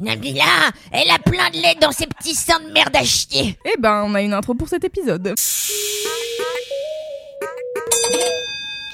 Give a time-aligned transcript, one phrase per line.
[0.00, 0.44] Nabila,
[0.92, 3.58] elle a plein de lait dans ses petits seins de merde à chier.
[3.66, 5.34] Eh ben, on a une intro pour cet épisode.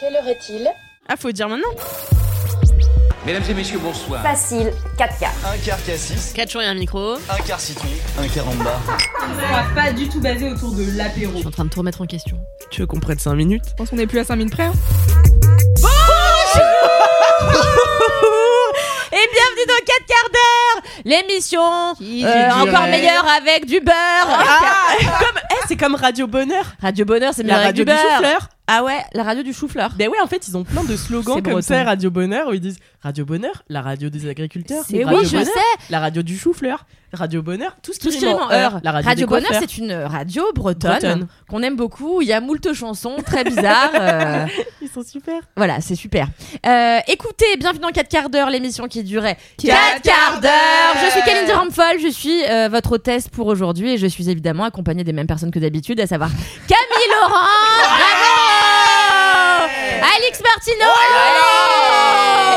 [0.01, 0.69] Quelle heure est-il?
[1.09, 1.69] Ah, faut dire maintenant
[3.25, 4.23] Mesdames et messieurs, bonsoir.
[4.23, 5.27] Facile, 4K.
[5.53, 7.15] Un quart cassis, 4 jours et un micro.
[7.15, 7.89] un quart citron,
[8.21, 8.81] un quart en bas.
[9.75, 11.33] pas du tout basé autour de l'apéro.
[11.35, 12.37] Je suis en train de te remettre en question.
[12.71, 13.65] Tu veux qu'on prenne 5 minutes?
[13.71, 14.65] Je pense qu'on est plus à 5 minutes près.
[14.65, 14.73] hein.
[15.79, 15.96] Et
[19.37, 21.95] bienvenue dans 4 quarts d'heure L'émission
[22.25, 23.95] euh, encore meilleure avec du beurre.
[24.29, 24.63] Ah.
[25.51, 26.65] Eh, C'est comme Radio Bonheur.
[26.81, 29.91] Radio Bonheur, c'est La meilleur avec radio du beurre Ah ouais, la radio du chou-fleur.
[29.97, 32.61] Ben ouais, en fait, ils ont plein de slogans comme ça, Radio Bonheur, où ils
[32.61, 34.83] disent Radio Bonheur, la radio des agriculteurs.
[34.89, 35.51] C'est oui, je sais.
[35.91, 36.85] La radio du chou-fleur.
[37.13, 38.81] Radio Bonheur, tout ce qui Tout ce qui rime rime en heure.
[38.83, 41.27] La radio, Bonheur, c'est une radio bretonne, Bretonne.
[41.49, 42.21] qu'on aime beaucoup.
[42.21, 43.91] Il y a moult chansons très bizarres.
[43.95, 44.47] euh,
[44.83, 45.41] Ils sont super.
[45.57, 46.27] Voilà, c'est super.
[46.67, 50.53] Euh, écoutez, bienvenue dans 4 quarts d'heure, l'émission qui durait 4 Quatre quarts d'heure.
[50.53, 51.05] d'heure.
[51.07, 54.65] Je suis Kalindi Ramphol, je suis euh, votre hôtesse pour aujourd'hui et je suis évidemment
[54.65, 56.31] accompagnée des mêmes personnes que d'habitude, à savoir
[56.67, 57.47] Camille Laurent,
[60.03, 60.87] Alix Martino,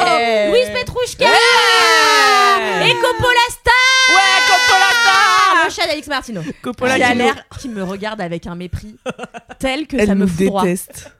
[0.05, 0.49] Ouais.
[0.49, 6.41] Louise Petrouchka et Coppola Star Ouais, Coppola Star Le chat d'Alix Martino.
[6.61, 8.95] Coppola l'air qui me regarde avec un mépris
[9.59, 11.11] tel que Elle ça me déteste.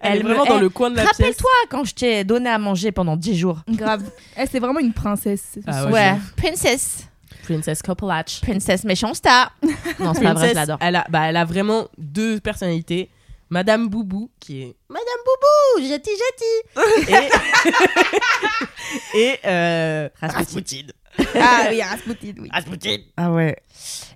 [0.00, 1.16] Elle, est me- vraiment dans Eh, le coin de la pièce.
[1.18, 3.58] Rappelle-toi quand je t'ai donné à manger pendant 10 jours.
[3.68, 4.02] Grave.
[4.36, 5.58] Eh, c'est vraiment une princesse.
[5.66, 7.06] Ah ouais, Ouais, princess.
[7.44, 8.40] Princess Coppolach.
[8.42, 9.52] Princess méchant star.
[9.98, 10.78] Non, c'est pas vrai, je l'adore.
[10.80, 13.10] elle a, bah, elle a vraiment deux personnalités.
[13.52, 17.10] Madame Boubou, qui est Madame Boubou, jati jati.
[19.14, 20.86] et, et euh, Rasputin.
[21.38, 22.48] Ah oui, Rasputin, oui.
[22.50, 22.96] Rasputin.
[23.18, 23.54] Ah ouais.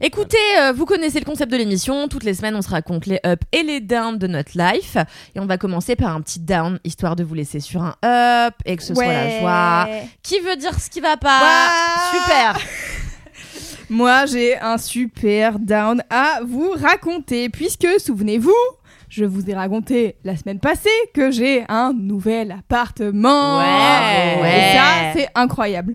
[0.00, 2.08] Écoutez, euh, vous connaissez le concept de l'émission.
[2.08, 4.96] Toutes les semaines, on se raconte les ups et les downs de notre life.
[5.34, 8.54] Et on va commencer par un petit down, histoire de vous laisser sur un up
[8.64, 9.88] et que ce soit la joie.
[10.22, 12.18] Qui veut dire ce qui va pas Ouais.
[12.20, 12.58] Super.
[13.90, 18.54] Moi, j'ai un super down à vous raconter, puisque, souvenez-vous,
[19.08, 23.58] je vous ai raconté la semaine passée que j'ai un nouvel appartement.
[23.58, 24.38] Ouais.
[24.38, 24.72] Et Ouais.
[24.74, 25.94] ça, c'est incroyable.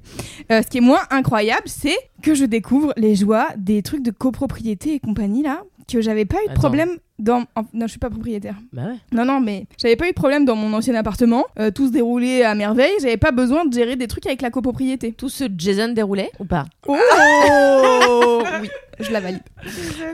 [0.52, 4.12] Euh, ce qui est moins incroyable, c'est que je découvre les joies des trucs de
[4.12, 5.62] copropriété et compagnie, là,
[5.92, 6.60] que j'avais pas eu de Attends.
[6.62, 6.90] problème
[7.20, 7.40] dans...
[7.74, 8.56] Non, je suis pas propriétaire.
[8.72, 8.96] Bah ouais.
[9.12, 11.46] Non, non, mais j'avais pas eu de problème dans mon ancien appartement.
[11.60, 12.94] Euh, tout se déroulait à merveille.
[13.02, 15.12] J'avais pas besoin de gérer des trucs avec la copropriété.
[15.12, 16.66] Tout ce Jason déroulé ou pas?
[16.88, 16.98] Oh
[18.62, 19.42] Oui, je la valide.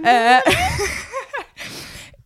[0.06, 0.38] Euh,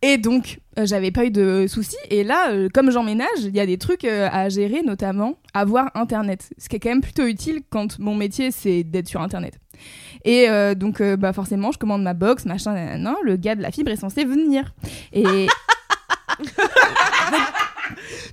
[0.04, 1.96] Et donc, euh, j'avais pas eu de soucis.
[2.10, 5.92] Et là, euh, comme j'emménage, il y a des trucs euh, à gérer, notamment avoir
[5.94, 6.50] Internet.
[6.58, 9.60] Ce qui est quand même plutôt utile quand mon métier, c'est d'être sur Internet.
[10.24, 10.46] Et
[10.76, 13.96] donc, bah forcément, je commande ma box, machin, nanana, le gars de la fibre est
[13.96, 14.72] censé venir.
[15.12, 15.24] Et,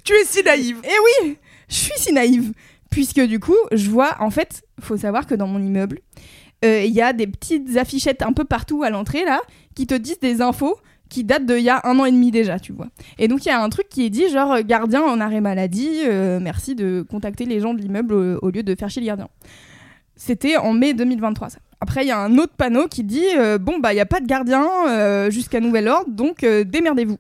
[0.04, 0.78] Tu es si naïve.
[0.84, 1.38] et oui,
[1.68, 2.54] je suis si naïve.
[2.92, 6.02] Puisque du coup, je vois, en fait, faut savoir que dans mon immeuble,
[6.62, 9.42] il y a des petites affichettes un peu partout à l'entrée, là,
[9.74, 10.78] qui te disent des infos
[11.10, 12.88] qui datent d'il y a un an et demi déjà, tu vois.
[13.18, 15.42] Et donc, il y a un truc qui est dit, genre, euh, gardien en arrêt
[15.42, 19.02] maladie, euh, merci de contacter les gens de l'immeuble au, au lieu de faire chier
[19.02, 19.28] le gardien.
[20.16, 21.60] C'était en mai 2023, ça.
[21.82, 24.06] Après, il y a un autre panneau qui dit, euh, bon, bah, il n'y a
[24.06, 27.18] pas de gardien euh, jusqu'à nouvel ordre, donc démerdez-vous.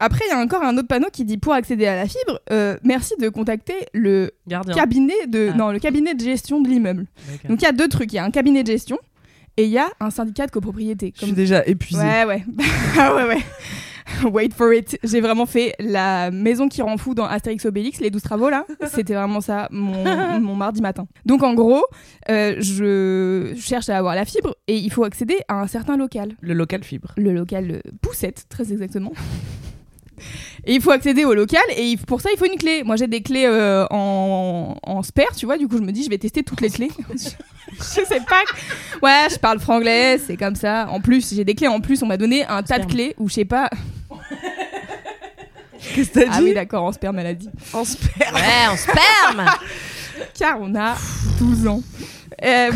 [0.00, 2.40] Après, il y a encore un autre panneau qui dit, pour accéder à la fibre,
[2.82, 4.74] merci de contacter le Gardien.
[4.74, 5.56] cabinet de Ah.
[5.56, 7.06] non le cabinet de gestion de l'immeuble.
[7.48, 8.98] Donc il y a deux trucs, il y a un cabinet de gestion
[9.56, 11.12] et il y a un syndicat de copropriété.
[11.18, 12.02] Je suis déjà épuisée.
[12.02, 12.44] Ouais ouais.
[12.98, 13.42] Ah ouais ouais.
[14.32, 14.98] Wait for it.
[15.02, 18.66] J'ai vraiment fait la maison qui rend fou dans Astérix Obélix, les 12 travaux là.
[18.86, 21.06] C'était vraiment ça mon, mon mardi matin.
[21.26, 21.82] Donc en gros,
[22.28, 26.32] euh, je cherche à avoir la fibre et il faut accéder à un certain local.
[26.40, 27.12] Le local fibre.
[27.16, 29.12] Le local euh, Poussette, très exactement.
[30.66, 32.82] Et il faut accéder au local et pour ça il faut une clé.
[32.84, 36.04] Moi j'ai des clés euh, en, en spare, tu vois, du coup je me dis
[36.04, 36.90] je vais tester toutes les clés.
[37.14, 37.18] je
[38.04, 38.42] sais pas.
[39.02, 40.88] Ouais, je parle franglais, c'est comme ça.
[40.90, 43.28] En plus, j'ai des clés en plus, on m'a donné un tas de clés où
[43.28, 43.70] je sais pas.
[45.94, 46.44] Qu'est-ce que t'as Ah dit?
[46.44, 47.48] oui, d'accord, en sperme maladie.
[47.72, 48.34] En sperme.
[48.34, 49.46] Ouais, en sperme
[50.38, 50.94] Car on a
[51.38, 51.82] 12 ans.
[52.42, 52.70] Euh,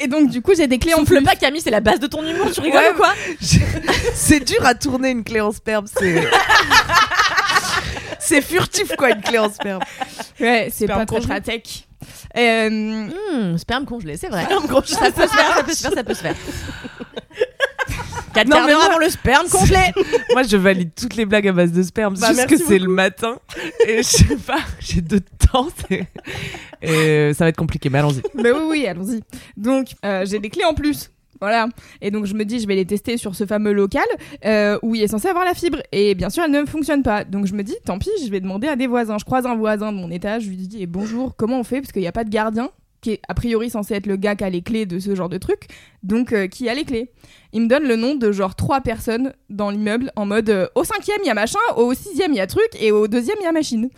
[0.00, 1.22] et donc du coup j'ai des clés en plus.
[1.22, 3.12] pas Camille, c'est la base de ton humour, tu rigoles Ouais, ou quoi
[4.14, 6.26] C'est dur à tourner une clé en sperme, c'est.
[8.18, 9.82] c'est furtif quoi une clé en sperme.
[10.40, 11.28] Ouais, c'est Sperme pas très congelé.
[11.28, 11.88] pratique.
[12.36, 14.44] Euh, sperme congelé, c'est vrai.
[14.44, 16.34] Sperme congelé, ça peut se faire, ça peut se faire, ça peut se faire.
[18.36, 19.92] 4 Non, quarts mais d'heure avant le sperme complet.
[20.32, 22.16] Moi, je valide toutes les blagues à base de sperme.
[22.18, 23.38] Bah, juste que c'est le matin.
[23.86, 25.68] Et je sais pas, j'ai de temps.
[25.90, 26.04] Et
[26.84, 28.20] euh, ça va être compliqué, mais allons-y.
[28.34, 29.22] bah oui, oui, allons-y.
[29.56, 31.10] Donc, euh, j'ai des clés en plus.
[31.40, 31.68] Voilà.
[32.00, 34.06] Et donc, je me dis, je vais les tester sur ce fameux local
[34.44, 35.78] euh, où il est censé avoir la fibre.
[35.92, 37.24] Et bien sûr, elle ne fonctionne pas.
[37.24, 39.18] Donc, je me dis, tant pis, je vais demander à des voisins.
[39.18, 41.80] Je croise un voisin de mon étage, je lui dis, eh, bonjour, comment on fait?
[41.80, 42.70] Parce qu'il n'y a pas de gardien
[43.06, 45.28] qui est a priori censé être le gars qui a les clés de ce genre
[45.28, 45.68] de truc.
[46.02, 47.12] Donc, euh, qui a les clés
[47.52, 50.82] Il me donne le nom de genre trois personnes dans l'immeuble en mode euh, au
[50.82, 53.44] cinquième, il y a machin, au sixième, il y a truc, et au deuxième, il
[53.44, 53.90] y a machine.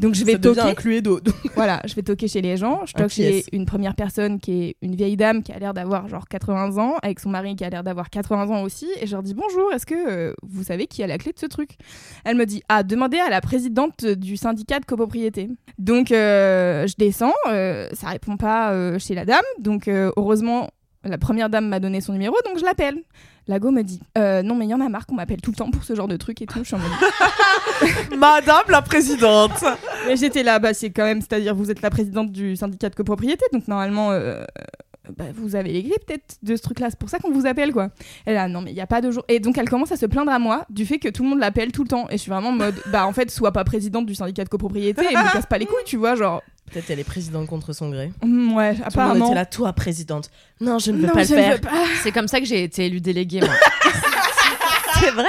[0.00, 0.60] Donc, je vais Ça toquer.
[0.60, 1.20] un cluedo.
[1.24, 1.34] donc.
[1.54, 2.82] Voilà, je vais toquer chez les gens.
[2.86, 6.08] Je toque chez une première personne qui est une vieille dame qui a l'air d'avoir
[6.08, 8.88] genre 80 ans, avec son mari qui a l'air d'avoir 80 ans aussi.
[9.00, 11.38] Et je leur dis bonjour, est-ce que euh, vous savez qui a la clé de
[11.38, 11.76] ce truc?
[12.24, 15.48] Elle me dit ah, demandez à la présidente du syndicat de copropriété.
[15.78, 19.44] Donc euh, je descends, euh, ça répond pas euh, chez la dame.
[19.58, 20.70] Donc heureusement,
[21.04, 23.02] la première dame m'a donné son numéro, donc je l'appelle.
[23.48, 25.50] La go me dit euh, non mais il y en a marre qu'on m'appelle tout
[25.50, 26.60] le temps pour ce genre de truc et tout.
[26.60, 26.90] Je suis en mode
[28.18, 29.64] Madame la présidente.
[30.06, 32.94] mais j'étais là, bah c'est quand même, c'est-à-dire vous êtes la présidente du syndicat de
[32.94, 34.44] copropriété, donc normalement euh,
[35.16, 37.72] bah, vous avez les clés peut-être de ce truc-là, c'est pour ça qu'on vous appelle
[37.72, 37.88] quoi.
[38.24, 39.24] Elle a non mais il y a pas de jour.
[39.28, 41.40] Et donc elle commence à se plaindre à moi du fait que tout le monde
[41.40, 42.06] l'appelle tout le temps.
[42.10, 44.48] Et je suis vraiment en mode, bah en fait sois pas présidente du syndicat de
[44.48, 46.42] copropriété et me casse pas les couilles, tu vois, genre
[46.72, 48.10] Peut-être elle est présidente contre son gré.
[48.22, 49.26] mm, ouais Tout le monde apparemment.
[49.26, 50.30] était là, toi présidente.
[50.60, 51.58] Non, je ne veux Non, pas je le faire.
[52.02, 53.50] C'est comme ça que j'ai été élue déléguée, moi.
[55.00, 55.28] C'est vrai.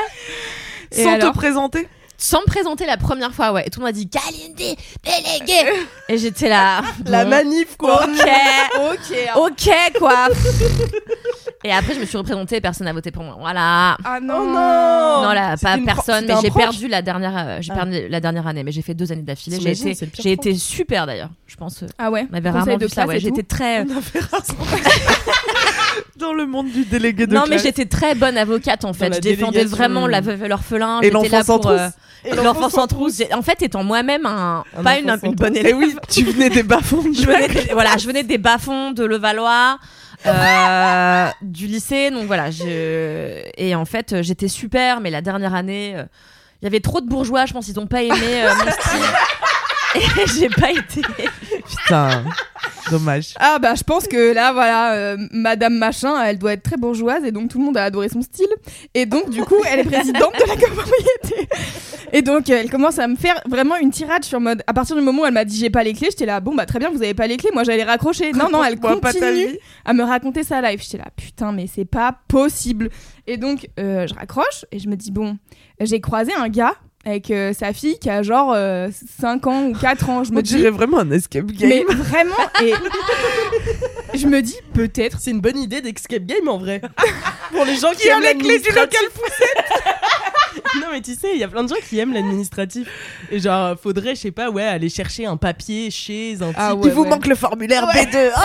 [0.92, 1.88] Et Sans alors te présenter.
[2.18, 3.68] Sans me présenter la première fois, ouais.
[3.68, 5.72] Et tout le monde m'a dit Kalindi, déléguée.
[6.10, 6.82] Et j'étais là.
[7.06, 8.04] La manif, quoi.
[8.06, 8.10] Ok,
[8.92, 9.18] Ok.
[9.28, 9.34] hein.
[9.36, 10.28] ok, quoi.
[11.66, 13.38] Et après, je me suis représentée et personne n'a voté pour moi.
[13.40, 13.96] Voilà.
[14.04, 14.36] Ah non.
[14.38, 17.76] Oh non Non, là, pas personne, mais j'ai perdu la dernière, euh, j'ai Ah.
[17.76, 19.60] perdu la dernière année, mais j'ai fait deux années d'affilée.
[19.62, 21.30] J'ai été, j'ai super d'ailleurs.
[21.48, 22.28] Je pense, euh, Ah ouais.
[22.32, 23.06] on avait rarement de vu ça.
[23.06, 23.86] Ouais, j'étais très.
[23.90, 24.66] On a fait rassembler.
[26.18, 29.14] Dans le monde du délégué de Non, mais j'étais très bonne avocate en fait.
[29.16, 31.00] Je défendais vraiment la veuve et l'orphelin.
[31.02, 31.94] Et l'enfant sans euh, trousse.
[32.26, 33.22] Et l'enfant sans trousse.
[33.34, 35.78] En fait, étant moi-même un, Un pas une, bonne Et élève.
[35.78, 37.04] oui, tu venais des bas-fonds.
[37.10, 39.78] de je venais des- voilà, je venais des bas-fonds de Levallois,
[40.26, 42.50] euh, du lycée, donc voilà.
[42.52, 43.42] Je...
[43.58, 46.04] Et en fait, euh, j'étais super, mais la dernière année, euh,
[46.62, 49.02] il y avait trop de bourgeois, je pense qu'ils ont pas aimé euh, mon style.
[49.96, 51.02] Et j'ai pas été.
[51.70, 52.24] Putain,
[52.92, 53.34] dommage.
[53.40, 57.24] Ah bah je pense que là voilà euh, Madame Machin elle doit être très bourgeoise
[57.24, 58.48] et donc tout le monde a adoré son style.
[58.94, 61.50] Et donc du coup elle est présidente de la copropriété.
[62.12, 64.96] Et donc euh, elle commence à me faire vraiment une tirade sur mode à partir
[64.96, 66.80] du moment où elle m'a dit j'ai pas les clés j'étais là bon bah très
[66.80, 67.52] bien vous avez pas les clés.
[67.54, 68.32] Moi j'allais raccrocher.
[68.34, 70.84] Non non elle continue à me raconter sa life.
[70.84, 72.90] J'étais là putain mais c'est pas possible.
[73.28, 75.38] Et donc euh, je raccroche et je me dis bon
[75.80, 76.76] j'ai croisé un gars
[77.06, 78.56] avec euh, sa fille qui a genre
[79.20, 81.70] 5 ans ou 4 ans je me On dis dirait vraiment un escape game.
[81.70, 82.74] mais vraiment et
[84.18, 86.82] je me dis peut-être C'est une bonne idée d'escape game en vrai.
[87.52, 89.10] Pour les gens qui, aiment les clés du l'administratif.
[90.82, 92.88] non mais tu sais, il y a plein de gens qui aiment l'administratif.
[93.32, 96.56] Et genre, faudrait, je sais pas, ouais, aller chercher un papier chez un type.
[96.58, 97.10] Ah ouais, Il vous ouais.
[97.10, 98.06] manque le formulaire Ouais.
[98.06, 98.32] B2.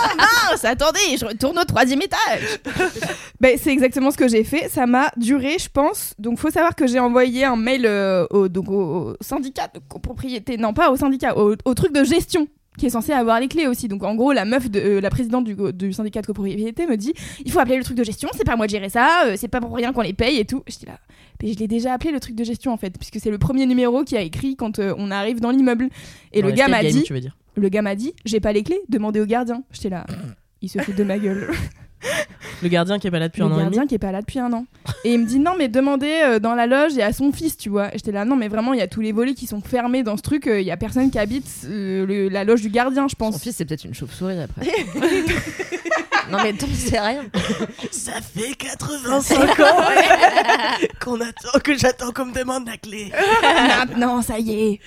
[0.00, 0.16] Oh non
[0.50, 2.60] mince, attendez, je retourne au troisième étage.
[3.40, 4.68] ben, c'est exactement ce que j'ai fait.
[4.68, 6.14] Ça m'a duré, je pense.
[6.18, 10.56] Donc, faut savoir que j'ai envoyé un mail euh, au, donc, au syndicat de copropriété.
[10.56, 12.46] Non, pas au syndicat, au, au truc de gestion
[12.78, 13.88] qui est censé avoir les clés aussi.
[13.88, 16.96] Donc en gros, la meuf de euh, la présidente du, du syndicat de copropriété me
[16.96, 17.12] dit
[17.44, 19.34] il faut appeler le truc de gestion, c'est pas à moi de gérer ça, euh,
[19.36, 20.62] c'est pas pour rien qu'on les paye et tout.
[20.66, 20.98] Je dis là,
[21.42, 23.66] mais je l'ai déjà appelé le truc de gestion en fait, puisque c'est le premier
[23.66, 25.88] numéro qui a écrit quand euh, on arrive dans l'immeuble.
[26.32, 27.36] Et Dans le gars m'a dit tu veux dire.
[27.56, 29.62] le gars m'a dit j'ai pas les clés, demandez au gardien.
[29.72, 30.06] J'étais là,
[30.62, 31.50] il se fout de ma gueule.
[32.62, 34.10] Le gardien qui est pas là depuis le un an et gardien qui est pas
[34.12, 34.66] là depuis un an.
[35.04, 37.56] Et il me dit non mais demandez euh, dans la loge et à son fils,
[37.56, 37.88] tu vois.
[37.94, 40.02] Et J'étais là non mais vraiment il y a tous les volets qui sont fermés
[40.02, 42.68] dans ce truc, euh, il y a personne qui habite euh, le- la loge du
[42.70, 43.40] gardien, je Son pense.
[43.42, 44.66] fils, c'est peut-être une chauve-souris après.
[46.30, 47.22] non, mais t'en sais rien.
[47.90, 49.64] Ça fait 85 ans
[51.00, 53.10] qu'on attend, que j'attends qu'on me demande la clé.
[53.42, 54.80] Maintenant, ça y est.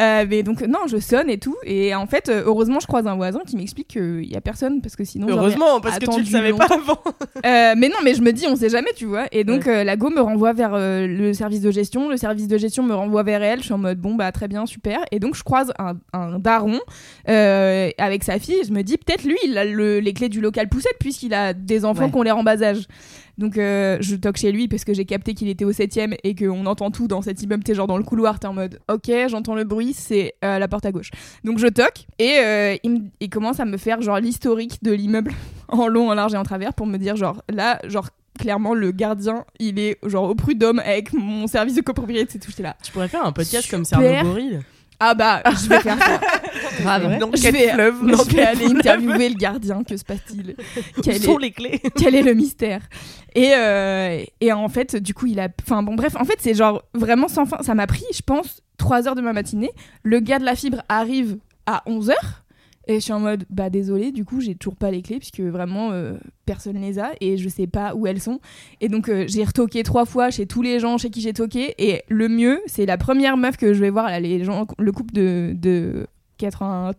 [0.00, 3.06] Euh, mais donc non, je sonne et tout et en fait euh, heureusement je croise
[3.06, 6.20] un voisin qui m'explique qu'il y a personne parce que sinon Heureusement, parce que tu
[6.20, 6.66] le savais longtemps.
[6.68, 7.02] pas avant.
[7.44, 9.26] Euh, mais non, mais je me dis, on sait jamais, tu vois.
[9.32, 12.08] Et donc, euh, la go me renvoie vers le service de gestion.
[12.08, 13.60] Le service de gestion me renvoie vers elle.
[13.60, 15.00] Je suis en mode, bon, bah, très bien, super.
[15.12, 16.80] Et donc, je croise un, un daron
[17.26, 18.62] avec sa fille.
[18.66, 21.52] Je me dis, peut-être lui, il a le- les clés du local poussette, puisqu'il a
[21.54, 22.10] des enfants Ouais.
[22.10, 22.86] qui ont l'air en bas âge.
[23.36, 26.34] Donc, euh, je toque chez lui parce que j'ai capté qu'il était au 7 et
[26.34, 27.62] qu'on entend tout dans cet immeuble.
[27.62, 30.66] T'es genre dans le couloir, t'es en mode, ok, j'entends le bruit, c'est euh, la
[30.68, 31.10] porte à gauche.
[31.44, 34.90] Donc, je toque et euh, il, me- il commence à me faire genre l'historique de
[34.92, 35.32] l'immeuble
[35.68, 38.08] en long, en large et en travers pour me dire genre là, genre
[38.38, 42.50] clairement le gardien il est genre au prud'homme avec mon service de copropriété c'est tout
[42.50, 44.00] j'étais là Tu pourrais faire un podcast comme Super.
[44.00, 44.60] Cerno Gorille.
[45.00, 46.20] Ah bah, je vais faire ça.
[46.80, 47.18] Grave.
[47.18, 49.82] Dans je vais, fleuve je Dans vais quel aller fleuve interviewer le gardien.
[49.84, 50.56] Que se passe-t-il?
[50.96, 51.80] Où Quel sont est- les clés?
[51.96, 52.80] quel est le mystère?
[53.34, 55.48] Et, euh, et en fait, du coup, il a.
[55.62, 57.58] Enfin bon, bref, en fait, c'est genre vraiment sans fin.
[57.62, 59.70] Ça m'a pris, je pense, 3 heures de ma matinée.
[60.02, 62.42] Le gars de la fibre arrive à 11 heures.
[62.90, 65.40] Et je suis en mode, bah désolé, du coup, j'ai toujours pas les clés, puisque
[65.40, 66.14] vraiment, euh,
[66.46, 68.40] personne les a, et je sais pas où elles sont.
[68.80, 71.74] Et donc, euh, j'ai retoqué trois fois chez tous les gens chez qui j'ai toqué.
[71.76, 74.90] Et le mieux, c'est la première meuf que je vais voir, là, les gens, le
[74.90, 76.06] couple de, de
[76.38, 76.92] 80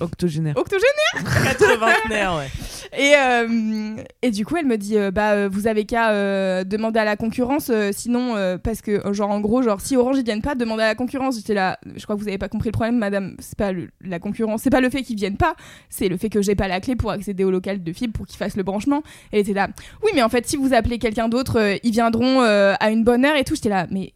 [0.00, 0.56] Octogénaire.
[0.56, 2.46] Octogénaire 80 ouais.
[2.98, 6.62] Et, euh, et du coup, elle me dit euh, bah euh, vous avez qu'à euh,
[6.64, 10.16] demander à la concurrence, euh, sinon euh, parce que genre en gros genre si Orange
[10.18, 11.36] ils viennent pas, demandez à la concurrence.
[11.36, 13.34] J'étais là, je crois que vous avez pas compris le problème, madame.
[13.40, 15.56] C'est pas le- la concurrence, c'est pas le fait qu'ils viennent pas,
[15.90, 18.26] c'est le fait que j'ai pas la clé pour accéder au local de fibre pour
[18.26, 19.02] qu'ils fassent le branchement.
[19.32, 19.68] Et elle était là,
[20.02, 23.02] oui mais en fait si vous appelez quelqu'un d'autre, euh, ils viendront euh, à une
[23.04, 23.56] bonne heure et tout.
[23.56, 24.12] J'étais là, mais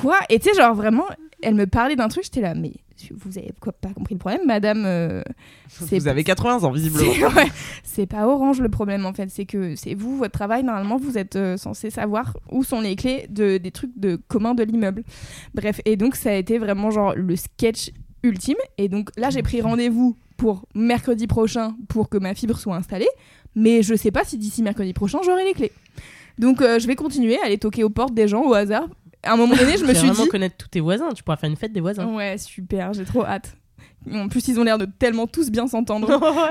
[0.00, 0.18] quoi?
[0.28, 1.04] Et tu sais genre vraiment,
[1.42, 2.72] elle me parlait d'un truc, j'étais là, mais
[3.10, 5.22] vous avez quoi, pas compris le problème, madame euh,
[5.80, 7.12] Vous avez 80 ans, visiblement.
[7.82, 10.96] c'est ouais, pas Orange le problème en fait, c'est que c'est vous, votre travail, normalement
[10.96, 14.62] vous êtes euh, censé savoir où sont les clés de, des trucs de commun de
[14.62, 15.04] l'immeuble.
[15.54, 17.90] Bref, et donc ça a été vraiment genre le sketch
[18.22, 18.56] ultime.
[18.78, 23.08] Et donc là j'ai pris rendez-vous pour mercredi prochain pour que ma fibre soit installée,
[23.54, 25.72] mais je sais pas si d'ici mercredi prochain j'aurai les clés.
[26.38, 28.88] Donc euh, je vais continuer à aller toquer aux portes des gens au hasard.
[29.24, 30.28] À un moment donné, je me suis vraiment dit.
[30.28, 32.06] connaître tous tes voisins, tu pourras faire une fête des voisins.
[32.14, 33.56] Ouais, super, j'ai trop hâte.
[34.12, 36.08] En plus, ils ont l'air de tellement tous bien s'entendre.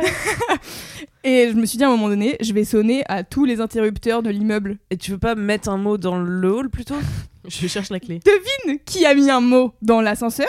[1.24, 3.62] Et je me suis dit à un moment donné, je vais sonner à tous les
[3.62, 4.78] interrupteurs de l'immeuble.
[4.90, 6.96] Et tu veux pas mettre un mot dans le hall plutôt?
[7.48, 8.20] Je cherche la clé.
[8.26, 10.48] Devine qui a mis un mot dans l'ascenseur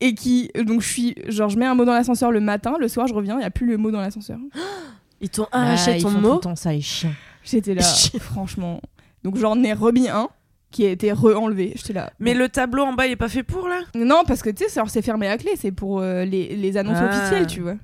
[0.00, 0.52] et qui.
[0.64, 1.14] Donc, je suis.
[1.26, 3.44] Genre, je mets un mot dans l'ascenseur le matin, le soir, je reviens, il n'y
[3.44, 4.38] a plus le mot dans l'ascenseur.
[5.20, 6.34] Ils t'ont Ah, arraché ils ton font tout mot.
[6.34, 7.12] le temps ça, les chiens.
[7.42, 7.82] J'étais là,
[8.20, 8.80] franchement.
[9.24, 10.28] Donc, j'en ai remis un
[10.70, 11.72] qui a été re-enlevé.
[11.76, 12.12] J'étais là.
[12.20, 13.80] Mais le tableau en bas, il est pas fait pour là?
[13.94, 16.54] Non, parce que tu sais, c'est- alors, c'est fermé à clé, c'est pour euh, les,
[16.56, 17.08] les annonces Ah.
[17.08, 17.76] officielles, tu vois.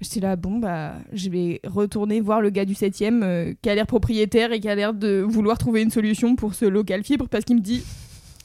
[0.00, 3.74] J'étais là, bon, bah, je vais retourner voir le gars du 7ème euh, qui a
[3.74, 7.26] l'air propriétaire et qui a l'air de vouloir trouver une solution pour ce local fibre
[7.28, 7.82] parce qu'il me dit.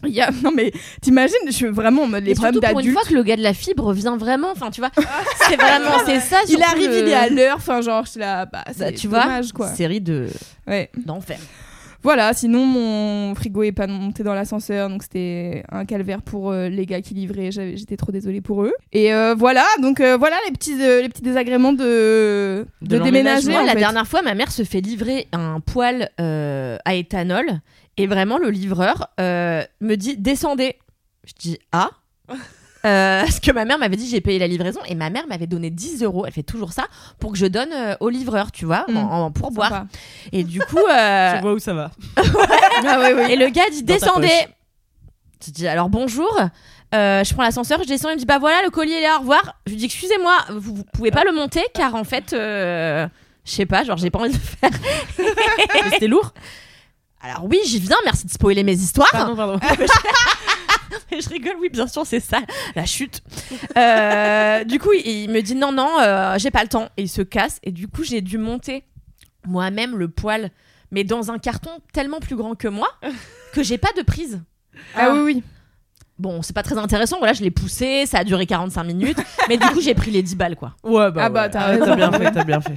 [0.05, 0.31] Il y a...
[0.43, 0.71] Non, mais
[1.01, 2.99] t'imagines, je suis vraiment en mode les Et problèmes surtout pour une d'adultes.
[3.01, 4.91] fois que le gars de la fibre vient vraiment, enfin tu vois,
[5.49, 6.37] c'est vraiment c'est ça.
[6.47, 9.23] Il arrive, le- il est à l'heure, enfin, genre, j'étais là, bah, Bah, tu vois,
[9.23, 9.67] dommage, quoi.
[9.67, 10.27] série de
[10.67, 10.89] Ouais.
[11.05, 11.37] d'enfer.
[12.01, 16.69] Voilà, sinon mon frigo est pas monté dans l'ascenseur, donc c'était un calvaire pour euh,
[16.69, 17.51] les gars qui livraient.
[17.51, 18.73] J'avais- J'étais trop désolée pour eux.
[18.93, 23.03] Et euh, voilà, donc euh, voilà les petits, euh, les petits désagréments de, De de,
[23.03, 23.11] déménager.
[23.47, 23.51] l'emménagement.
[23.51, 23.79] Moi, en la fait.
[23.79, 27.45] dernière fois, ma mère se fait livrer un poêle euh, à éthanol
[27.97, 30.75] et vraiment le livreur euh, me dit descendez.
[31.25, 31.89] Je dis ah?
[32.85, 35.47] Euh, parce que ma mère m'avait dit j'ai payé la livraison et ma mère m'avait
[35.47, 36.85] donné 10 euros, elle fait toujours ça,
[37.19, 38.97] pour que je donne euh, au livreur, tu vois, Mm.
[38.97, 39.85] en, en pourboire.
[40.31, 41.91] Et du coup, euh, Je vois où ça va.
[43.29, 44.47] et le gars dit Dans descendez.
[45.45, 46.29] Je dis alors bonjour.
[46.95, 49.17] Euh, je prends l'ascenseur, je descends, il me dit bah voilà le collier est là,
[49.17, 49.55] au revoir.
[49.67, 53.07] Je lui dis excusez-moi, vous, vous pouvez pas le monter car en fait, euh,
[53.45, 54.71] je sais pas, genre j'ai pas envie de le faire.
[55.91, 56.33] C'était lourd
[57.21, 59.09] Alors oui, j'y viens, merci de spoiler mes histoires.
[59.11, 59.59] Pardon, pardon.
[61.11, 62.39] Mais je rigole, oui, bien sûr, c'est ça,
[62.75, 63.21] la chute.
[63.77, 66.89] Euh, du coup, il me dit non, non, euh, j'ai pas le temps.
[66.97, 67.59] Et il se casse.
[67.63, 68.83] Et du coup, j'ai dû monter
[69.45, 70.49] moi-même le poil,
[70.91, 72.87] mais dans un carton tellement plus grand que moi
[73.53, 74.41] que j'ai pas de prise.
[74.95, 75.43] Ah oui, oui.
[76.17, 77.17] Bon, c'est pas très intéressant.
[77.19, 79.19] Voilà, je l'ai poussé, ça a duré 45 minutes.
[79.47, 80.73] mais du coup, j'ai pris les 10 balles, quoi.
[80.83, 81.21] Ouais, bah.
[81.25, 81.49] Ah bah, ouais.
[81.49, 81.85] t'as Ah, raison.
[81.85, 82.75] T'as bien fait, t'as bien fait.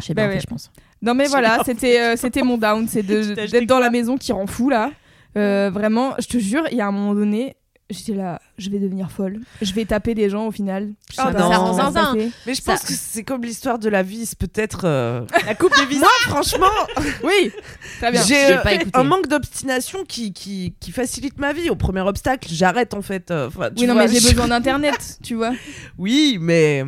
[0.00, 0.34] J'ai Bah bien ouais.
[0.36, 0.70] fait, je pense.
[1.02, 4.46] Non mais voilà, c'était euh, c'était mon down, c'est d'être dans la maison qui rend
[4.46, 4.90] fou là.
[5.36, 7.56] Euh, vraiment, je te jure, il y a un moment donné,
[7.90, 9.40] j'étais là, je vais devenir folle.
[9.62, 10.90] Je vais taper des gens au final.
[11.10, 11.48] Je sais Ah non.
[11.48, 12.14] va Ça rend zinzin.
[12.46, 14.82] Mais je Ça- pense que c'est comme l'histoire de la vis, peut-être.
[14.84, 15.98] euh, La coupe de vis.
[15.98, 16.66] Moi, franchement,
[17.24, 17.50] Oui,
[17.98, 18.22] très bien.
[18.22, 18.58] j'ai euh,
[18.94, 21.70] un manque d'obstination qui, qui, qui facilite ma vie.
[21.70, 23.30] Au premier obstacle, j'arrête en fait.
[23.30, 25.52] enfin, tu Oui, non, mais j'ai je- besoin d'internet, tu vois.
[25.98, 26.84] Oui, mais.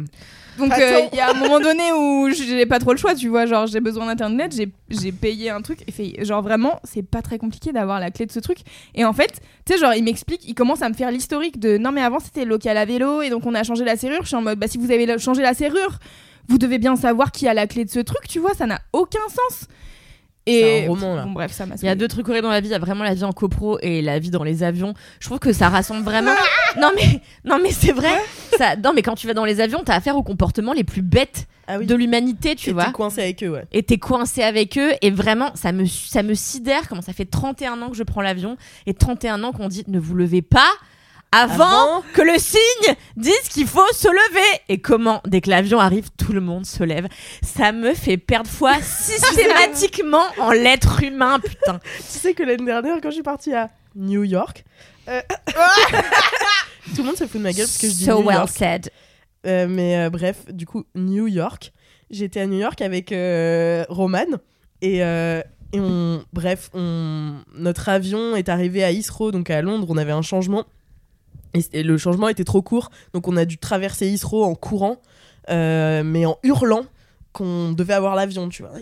[0.58, 3.28] Donc euh, il y a un moment donné où j'ai pas trop le choix, tu
[3.28, 4.54] vois, genre j'ai besoin d'internet,
[4.88, 5.80] j'ai payé un truc.
[5.86, 8.58] Et fait genre vraiment, c'est pas très compliqué d'avoir la clé de ce truc.
[8.94, 11.78] Et en fait, tu sais genre il m'explique, il commence à me faire l'historique de
[11.78, 14.28] non mais avant c'était local à vélo et donc on a changé la serrure, je
[14.28, 15.98] suis en mode bah si vous avez changé la serrure,
[16.48, 18.80] vous devez bien savoir qui a la clé de ce truc, tu vois, ça n'a
[18.92, 19.68] aucun sens.
[20.46, 21.24] Et C'est un roman, là.
[21.24, 22.68] Bon, bref, ça m'a Il y a deux trucs horribles dans la vie.
[22.68, 24.92] Il y a vraiment la vie en copro et la vie dans les avions.
[25.20, 26.32] Je trouve que ça rassemble vraiment.
[26.80, 28.12] non mais non mais c'est vrai.
[28.58, 31.00] Ça, non mais quand tu vas dans les avions, t'as affaire aux comportements les plus
[31.02, 31.86] bêtes Ah oui.
[31.86, 32.84] de l'humanité, tu Et vois.
[32.86, 33.64] t'es coincé avec eux, ouais.
[33.72, 37.24] Et t'es coincé avec eux et vraiment ça me ça me sidère comment ça fait
[37.24, 40.68] 31 ans que je prends l'avion et 31 ans qu'on dit ne vous levez pas
[41.34, 42.02] avant, Avant.
[42.12, 44.60] que le signe dise qu'il faut se lever.
[44.68, 47.08] Et comment, dès que l'avion arrive, tout le monde se lève.
[47.42, 51.80] Ça me fait perdre foi systématiquement en l'être humain, putain.
[51.98, 54.64] Tu sais que l'année dernière, quand je suis partie à New York,
[55.08, 55.20] euh,
[56.94, 58.36] Tout le monde se fout de ma gueule parce que je dis So New well
[58.36, 58.48] York.
[58.50, 58.90] said.
[59.46, 61.72] Euh, mais euh, bref, du coup, New York.
[62.10, 63.10] J'étais à New York avec
[63.88, 64.26] Roman
[64.82, 69.86] et, et on, bref, on, notre avion est arrivé à Heathrow, donc à Londres.
[69.90, 70.64] On avait un changement
[71.54, 75.00] et, le changement était trop court, donc on a dû traverser Heathrow en courant,
[75.50, 76.84] euh, mais en hurlant
[77.32, 78.72] qu'on devait avoir l'avion, tu vois.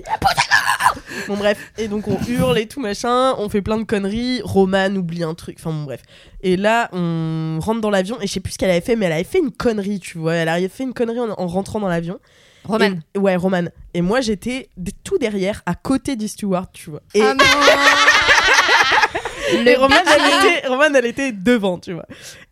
[1.27, 4.89] Bon bref, et donc on hurle et tout machin, on fait plein de conneries, Roman
[4.95, 6.03] oublie un truc, enfin bon bref.
[6.43, 9.07] Et là, on rentre dans l'avion et je sais plus ce qu'elle avait fait, mais
[9.07, 10.35] elle avait fait une connerie, tu vois.
[10.35, 12.19] Elle avait fait une connerie en, en rentrant dans l'avion.
[12.65, 12.99] Roman.
[13.15, 13.65] Et- ouais, Roman.
[13.95, 14.69] Et moi, j'étais
[15.05, 17.01] tout derrière, à côté du steward, tu vois.
[17.15, 17.45] Et, Ah non
[19.53, 22.07] et Roman, elle était, Roman, elle était devant, tu vois.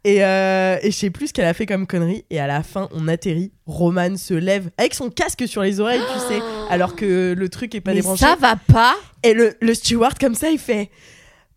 [0.05, 2.25] Et, euh, et je sais plus ce qu'elle a fait comme connerie.
[2.31, 3.53] Et à la fin, on atterrit.
[3.67, 6.41] Roman se lève avec son casque sur les oreilles, tu sais,
[6.71, 8.25] alors que le truc est pas Mais débranché.
[8.25, 8.97] ça va pas.
[9.23, 10.91] Et le, le steward, comme ça, il fait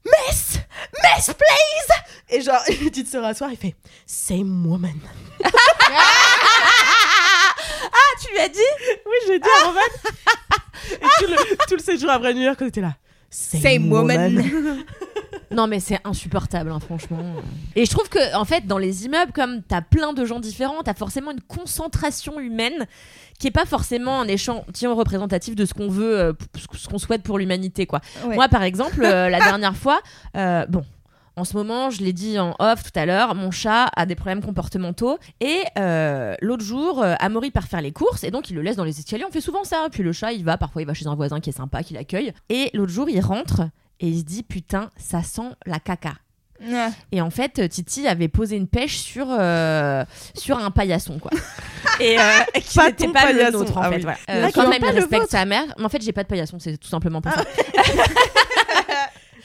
[0.05, 0.59] Miss
[1.01, 1.97] Miss, please
[2.29, 4.99] Et genre, il dit de se rasseoir, il fait Same woman.
[8.21, 8.59] Tu lui as dit?
[9.05, 9.79] Oui, j'ai dit à Roman.
[10.91, 12.95] Et tout le, tout le séjour après New York, on était là.
[13.29, 14.43] Same, Same woman.
[15.53, 17.19] Non mais c'est insupportable hein, franchement.
[17.75, 20.83] Et je trouve que en fait dans les immeubles comme t'as plein de gens différents,
[20.83, 22.87] t'as forcément une concentration humaine
[23.39, 27.23] qui est pas forcément un échantillon représentatif de ce qu'on veut, euh, ce qu'on souhaite
[27.23, 28.01] pour l'humanité quoi.
[28.25, 28.35] Ouais.
[28.35, 30.01] Moi par exemple euh, la dernière fois,
[30.35, 30.83] euh, bon.
[31.35, 34.13] En ce moment, je l'ai dit en off tout à l'heure, mon chat a des
[34.13, 35.17] problèmes comportementaux.
[35.41, 38.75] Et euh, l'autre jour, euh, Amaury part faire les courses et donc il le laisse
[38.75, 39.25] dans les escaliers.
[39.27, 39.87] On fait souvent ça.
[39.91, 41.95] Puis le chat, il va, parfois il va chez un voisin qui est sympa, qui
[41.95, 42.33] l'accueille.
[42.49, 43.63] Et l'autre jour, il rentre
[43.99, 46.13] et il se dit Putain, ça sent la caca.
[46.73, 46.91] Ah.
[47.11, 51.31] Et en fait, Titi avait posé une pêche sur, euh, sur un paillasson, quoi.
[51.99, 52.23] Et euh,
[52.55, 53.95] qui Pas n'était ton pas le nôtre, en Ah fait.
[53.97, 54.01] oui.
[54.03, 54.17] voilà.
[54.27, 55.65] Ah, Euh, quand même, pas il respecte sa mère.
[55.77, 57.43] Mais en fait, j'ai pas de paillasson, c'est tout simplement pour ça.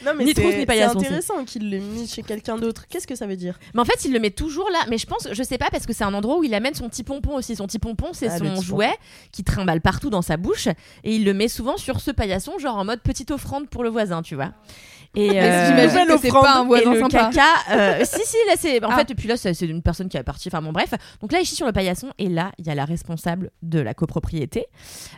[0.09, 2.87] Non, mais Ni c'est trousse, ni c'est paillasson, intéressant qu'il l'ait mis chez quelqu'un d'autre.
[2.89, 3.59] Qu'est-ce que ça veut dire?
[3.75, 4.79] Mais en fait, il le met toujours là.
[4.89, 6.89] Mais je pense, je sais pas, parce que c'est un endroit où il amène son
[6.89, 7.57] petit pompon aussi.
[7.57, 8.95] Son petit pompon, c'est Ah, son jouet
[9.33, 10.69] qui trimballe partout dans sa bouche.
[11.05, 13.91] Et il le met souvent sur ce paillasson, genre en mode petite offrande pour le
[13.91, 14.53] voisin, tu vois.
[15.15, 17.31] Et euh, J'imagine que c'est pas un et voisin le sympa.
[17.33, 17.43] caca,
[17.73, 18.97] euh, si si là c'est en Ah.
[18.99, 20.91] fait et puis là c'est une personne qui est partie enfin bon bref.
[21.21, 23.81] Donc là il chie sur le paillasson et là il y a la responsable de
[23.81, 24.67] la copropriété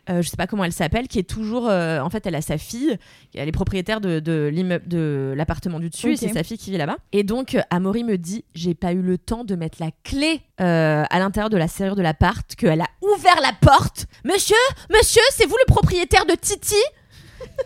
[0.09, 2.40] euh, je sais pas comment elle s'appelle qui est toujours euh, en fait elle a
[2.40, 2.96] sa fille
[3.35, 6.70] elle est propriétaire de, de l'immeuble de l'appartement du dessus et c'est sa fille qui
[6.70, 6.96] vit là-bas.
[7.12, 11.05] Et donc Amaury me dit j'ai pas eu le temps de mettre la clé euh,
[11.11, 14.07] à l'intérieur de la serrure de l'appart qu'elle a ouvert la porte.
[14.24, 14.57] Monsieur
[14.90, 16.74] monsieur c'est vous le propriétaire de Titi?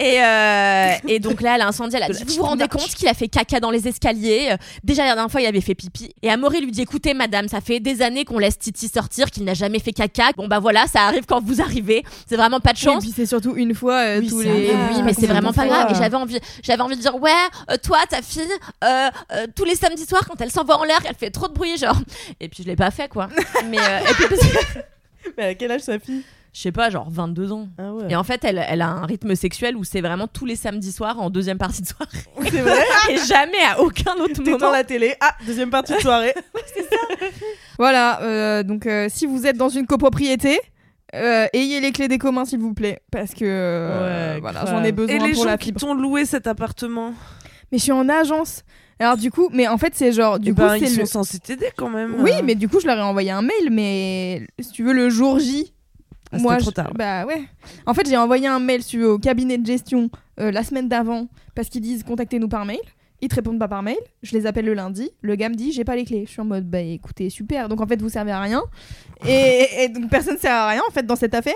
[0.00, 1.70] Et, euh, et donc là, elle a.
[2.08, 4.48] Elle dit Vous vous rendez compte qu'il a fait caca dans les escaliers?
[4.52, 6.14] Euh, Déjà, la dernière fois, il avait fait pipi.
[6.22, 9.44] Et Amaury lui dit Écoutez, madame, ça fait des années qu'on laisse Titi sortir, qu'il
[9.44, 10.30] n'a jamais fait caca.
[10.36, 12.02] Bon, bah voilà, ça arrive quand vous arrivez.
[12.28, 13.02] C'est vraiment pas de Et chance.
[13.04, 14.48] puis c'est surtout une fois euh, Oui, tous les.
[14.50, 14.88] Et va.
[14.92, 15.86] oui, mais c'est vraiment pas fois, grave.
[15.90, 17.30] Et euh, j'avais envie, j'avais envie de dire ouais,
[17.70, 18.42] euh, toi, ta fille,
[18.84, 21.52] euh, euh, tous les samedis soirs quand elle s'envoie en l'air, elle fait trop de
[21.54, 21.96] bruit, genre.
[22.40, 23.28] Et puis je l'ai pas fait quoi.
[23.68, 24.78] mais euh, et puis parce que-
[25.36, 26.22] Mais à quel âge sa fille?
[26.54, 27.68] Je sais pas, genre 22 ans.
[27.78, 28.04] Ah ouais.
[28.10, 30.92] Et en fait, elle, elle a un rythme sexuel où c'est vraiment tous les samedis
[30.92, 32.18] soirs en deuxième partie de soirée.
[32.50, 34.56] C'est vrai Et jamais à aucun autre moment.
[34.58, 35.16] dans la télé.
[35.20, 36.32] Ah, deuxième partie de soirée.
[37.78, 40.60] Voilà, euh, donc euh, si vous êtes dans une copropriété,
[41.14, 44.84] euh, ayez les clés des communs s'il vous plaît, parce que euh, Ouais, voilà, j'en
[44.84, 47.12] ai besoin Et les pour gens la qui t'ont loué cet appartement,
[47.72, 48.62] Mais je suis en agence.
[49.00, 51.04] Alors du coup, mais en fait c'est genre du eh coup ben, c'est ils le.
[51.04, 52.14] sont censés t'aider quand même.
[52.20, 55.10] Oui, mais du coup je leur ai envoyé un mail, mais si tu veux le
[55.10, 55.73] jour J.
[56.34, 56.92] Ah, moi, trop je- tard.
[56.94, 57.42] Bah ouais.
[57.86, 61.28] En fait, j'ai envoyé un mail sur, au cabinet de gestion euh, la semaine d'avant
[61.54, 62.78] parce qu'ils disent contactez-nous par mail.
[63.20, 63.96] Ils te répondent pas par mail.
[64.22, 65.10] Je les appelle le lundi.
[65.22, 66.24] Le gars me dit j'ai pas les clés.
[66.26, 67.70] Je suis en mode bah écoutez super.
[67.70, 68.62] Donc en fait vous servez à rien.
[69.26, 71.54] Et, et donc personne sert à rien en fait dans cette affaire.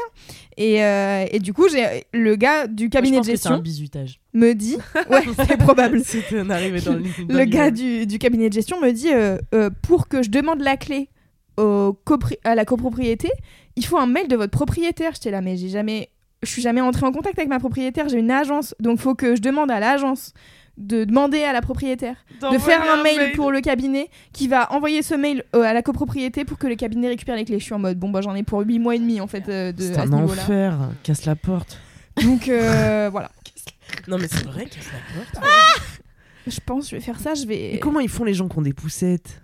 [0.56, 3.42] Et, euh, et du coup j'ai le gars du cabinet Moi, de je pense que
[3.42, 4.20] c'est un gestion bizutage.
[4.32, 4.76] me dit
[5.10, 6.00] ouais c'est probable.
[6.04, 7.02] C'était un arrivé dans le.
[7.28, 10.30] dans Le gars du, du cabinet de gestion me dit euh, euh, pour que je
[10.30, 11.10] demande la clé
[11.58, 11.98] au
[12.44, 13.28] à la copropriété,
[13.78, 15.12] il faut un mail de votre propriétaire.
[15.14, 16.10] J'étais là, mais j'ai jamais,
[16.42, 18.08] je suis jamais entrée en contact avec ma propriétaire.
[18.08, 20.32] J'ai une agence, donc faut que je demande à l'agence
[20.76, 25.02] de demander à la propriétaire de faire un mail, pour le cabinet qui va envoyer
[25.02, 27.58] ce mail euh, à la copropriété pour que le cabinet récupère les clés.
[27.58, 29.48] Je suis en mode bon bah j'en ai pour 8 mois et demi en fait
[29.48, 30.90] euh, de C'est un ce enfer.
[31.02, 31.78] Casse la porte.
[32.22, 33.30] Donc euh, voilà.
[34.06, 35.44] Non, mais c'est vrai qu'il se la porte.
[36.46, 38.58] Je pense je vais faire ça, je vais Et comment ils font les gens qui
[38.58, 39.42] ont des poussettes?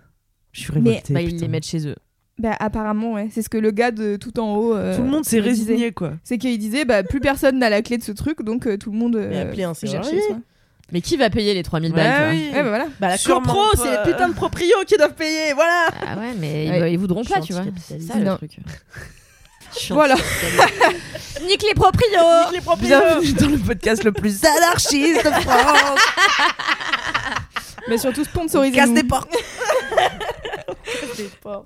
[0.53, 1.13] Je suis Mais- révoltée.
[1.13, 1.97] Bah, ils les mettent chez eux.
[2.37, 5.09] Bah apparemment ouais, c'est ce que le gars de tout en haut euh, Tout le
[5.09, 5.49] monde s'est disait.
[5.49, 6.11] résigné quoi.
[6.23, 8.91] c'est qu'il disait bah plus personne n'a la clé de ce truc donc euh, tout
[8.91, 10.19] le monde Mais euh, appelez un chercher.
[10.91, 12.49] Mais qui va payer les 3000 balles tu vois oui.
[12.53, 12.85] Ouais bah voilà.
[12.99, 13.77] Bah, copro, pas.
[13.81, 16.89] c'est les putains de proprios qui doivent payer, voilà Ah ouais, mais Ouais.
[16.91, 17.63] ils, ils voudront pas, tu vois.
[17.81, 18.57] C'est ça le truc.
[19.89, 20.15] Voilà.
[21.45, 25.99] Nique les proprios les proprios Bienvenue dans le podcast le plus anarchiste de France.
[27.89, 28.73] Mais surtout sponsorisé.
[28.75, 29.35] Casse des portes.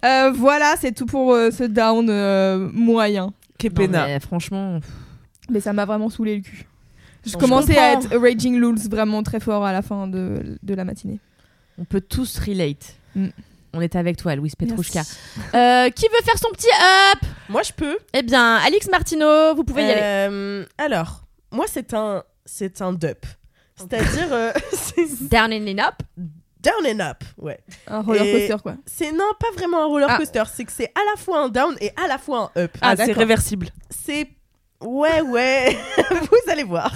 [0.05, 3.33] Euh, voilà, c'est tout pour euh, ce down euh, moyen.
[3.57, 4.05] Kepena.
[4.07, 4.79] mais franchement,
[5.49, 6.65] Mais ça m'a vraiment saoulé le cul.
[7.25, 8.15] Je commençais je à comprends.
[8.15, 11.19] être Raging Lulz vraiment très fort à la fin de, de la matinée.
[11.77, 12.95] on peut tous relate.
[13.15, 13.27] Mm.
[13.73, 15.01] On est avec toi, Louise Petrouchka.
[15.01, 15.17] Merci.
[15.53, 16.67] Euh, qui veut faire son petit
[17.13, 17.29] up?
[17.49, 17.97] Moi, je peux.
[18.13, 20.01] Eh bien, Alix Martineau, vous pouvez y aller.
[20.01, 23.25] Euh, alors, moi, c'est un, c'est un dup.
[23.75, 25.95] C'est-à-dire, euh, c'est Down and in up.
[26.59, 27.23] Down and up.
[27.37, 27.59] Ouais.
[27.87, 28.75] Un roller Et- coaster quoi.
[28.85, 30.17] C'est non, pas vraiment un roller Ah.
[30.17, 30.43] coaster.
[30.53, 32.77] C'est que c'est à la fois un down et à la fois un up.
[32.81, 33.15] Ah, c'est d'accord.
[33.17, 33.69] réversible.
[33.89, 34.27] C'est
[34.81, 35.77] ouais ouais,
[36.11, 36.93] vous allez voir.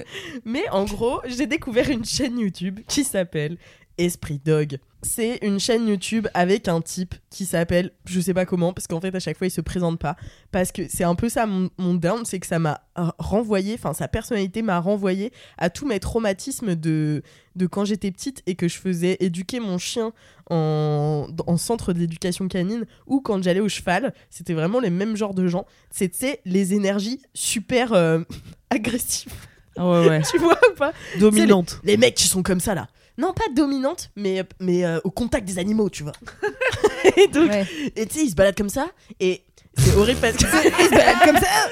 [0.44, 3.58] Mais en gros, j'ai découvert une chaîne YouTube qui s'appelle
[3.98, 4.78] Esprit Dog.
[5.02, 9.00] C'est une chaîne YouTube avec un type qui s'appelle, je sais pas comment, parce qu'en
[9.00, 10.16] fait à chaque fois il se présente pas,
[10.50, 12.80] parce que c'est un peu ça mon, mon down, c'est que ça m'a
[13.18, 17.22] renvoyé, enfin sa personnalité m'a renvoyé à tous mes traumatismes de,
[17.54, 20.12] de quand j'étais petite et que je faisais éduquer mon chien
[20.50, 25.34] en, en centre d'éducation canine ou quand j'allais au cheval, c'était vraiment les mêmes genres
[25.34, 25.66] de gens.
[25.90, 28.20] C'était les énergies super euh,
[28.70, 29.32] agressives.
[29.76, 30.22] Ah ouais, ouais.
[30.30, 30.92] Tu vois ou pas?
[31.20, 31.80] Dominante.
[31.84, 32.88] Les mecs qui sont comme ça là.
[33.18, 36.12] Non, pas dominantes, mais, mais euh, au contact des animaux, tu vois.
[37.16, 37.66] et donc, Ouais.
[37.96, 38.86] et tu sais, ils se baladent comme ça
[39.20, 39.42] et
[39.78, 40.44] c'est horrible parce que
[40.78, 41.70] Il se balade comme ça.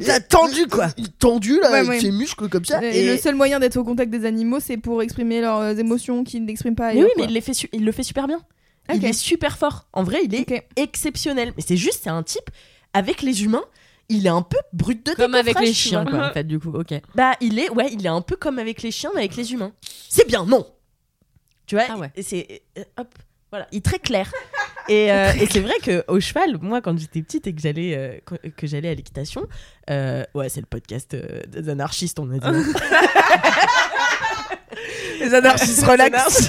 [0.00, 0.88] il a tendu quoi.
[0.96, 2.00] Il est tendu là, Ouais, avec ouais.
[2.00, 2.82] ses muscles comme ça.
[2.82, 6.24] Et, le seul moyen d'être au contact des animaux, c'est pour exprimer leurs euh, émotions
[6.24, 7.06] qu'ils n'expriment pas Mais ailleurs.
[7.06, 8.40] oui, mais il, les fait su- il le fait super bien.
[8.92, 9.86] Il est super fort.
[9.92, 11.52] En vrai, il est exceptionnel.
[11.56, 12.50] Mais c'est juste, c'est un type
[12.94, 13.64] avec les humains.
[14.14, 16.68] Il est un peu brut de Comme avec les chiens, quoi, en fait, du coup.
[16.70, 16.92] Ok.
[17.14, 19.54] Bah, il est, ouais, il est un peu comme avec les chiens, mais avec les
[19.54, 19.72] humains.
[20.10, 20.66] C'est bien, non
[21.66, 22.10] Tu vois Ah ouais.
[22.14, 23.08] et c'est euh, hop,
[23.50, 24.30] voilà, il est très clair.
[24.88, 27.94] Et, euh, et c'est vrai que au cheval, moi, quand j'étais petite et que j'allais
[27.96, 28.18] euh,
[28.56, 29.46] que, j'allais à l'équitation,
[29.90, 32.46] euh, ouais, c'est le podcast des anarchistes, on a dit.
[35.20, 36.48] Les anarchistes relax.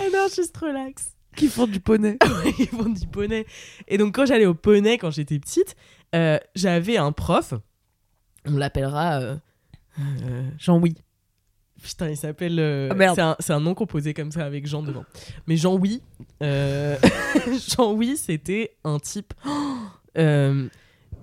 [0.00, 1.10] Anarchistes relax.
[1.36, 2.18] Qui font du poney.
[2.58, 3.46] Ils font du poney.
[3.88, 5.76] Et donc, quand j'allais au poney, quand j'étais petite,
[6.14, 7.54] euh, j'avais un prof.
[8.46, 9.36] On l'appellera euh,
[10.00, 10.94] euh, Jean-Oui.
[11.82, 12.58] Putain, il s'appelle.
[12.90, 13.36] Ah, merde.
[13.38, 15.04] c'est un, nom composé comme ça avec Jean devant.
[15.46, 16.02] Mais Jean-Oui.
[16.40, 19.34] Jean-Oui, c'était un type.
[20.14, 20.70] tu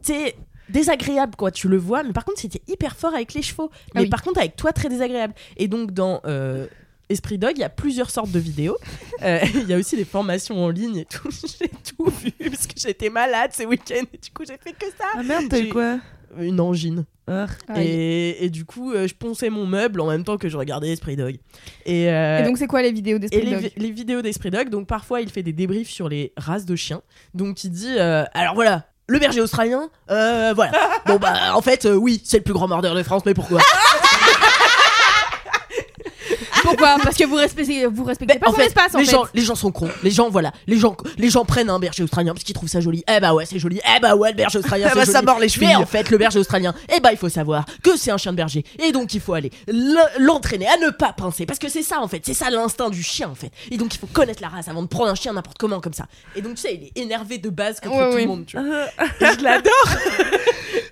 [0.03, 0.35] sais,
[0.69, 1.51] désagréable, quoi.
[1.51, 3.71] Tu le vois, mais par contre, c'était hyper fort avec les chevaux.
[3.95, 4.09] Mais oui.
[4.09, 5.33] par contre, avec toi, très désagréable.
[5.57, 6.21] Et donc, dans.
[6.25, 6.67] euh,
[7.13, 8.77] Esprit Dog, il y a plusieurs sortes de vidéos.
[9.21, 11.29] Euh, Il y a aussi des formations en ligne et tout.
[11.59, 14.85] J'ai tout vu parce que j'étais malade ces week-ends et du coup j'ai fait que
[14.97, 15.05] ça.
[15.15, 15.99] Ah merde, t'as eu quoi
[16.37, 17.05] Une angine.
[17.25, 17.45] Ah.
[17.69, 17.87] Aïe.
[17.87, 20.89] Et, et du coup, euh, je ponçais mon meuble en même temps que je regardais
[20.91, 21.37] Esprit Dog.
[21.85, 24.51] Et, euh, Et donc, c'est quoi les vidéos d'Esprit les, Dog vi- les vidéos d'Esprit
[24.51, 27.01] Dog, donc parfois il fait des débriefs sur les races de chiens.
[27.33, 30.73] Donc il dit euh, alors voilà, le berger australien, euh, voilà.
[31.05, 33.61] bon bah en fait, euh, oui, c'est le plus grand mordeur de France, mais pourquoi?
[36.63, 39.11] Pourquoi Parce que vous respectez, vous respectez pas en son fait, espace en les fait.
[39.11, 39.89] gens, les gens sont cons.
[40.01, 42.79] Les gens, voilà, les gens, les gens prennent un berger australien parce qu'ils trouvent ça
[42.81, 43.03] joli.
[43.13, 43.79] Eh bah ouais, c'est joli.
[43.85, 45.13] Eh bah ouais, le berger australien, Eh c'est bah, joli.
[45.13, 45.75] ça mord les Mais chevilles.
[45.75, 48.37] en fait, le berger australien, eh bah il faut savoir que c'est un chien de
[48.37, 49.51] berger et donc il faut aller
[50.19, 53.03] l'entraîner à ne pas pincer parce que c'est ça en fait, c'est ça l'instinct du
[53.03, 53.51] chien en fait.
[53.71, 55.93] Et donc il faut connaître la race avant de prendre un chien n'importe comment comme
[55.93, 56.05] ça.
[56.35, 58.21] Et donc tu sais, il est énervé de base contre Ouais, tout ouais.
[58.23, 58.45] le monde.
[58.45, 58.65] Tu vois.
[59.21, 59.71] Et je l'adore.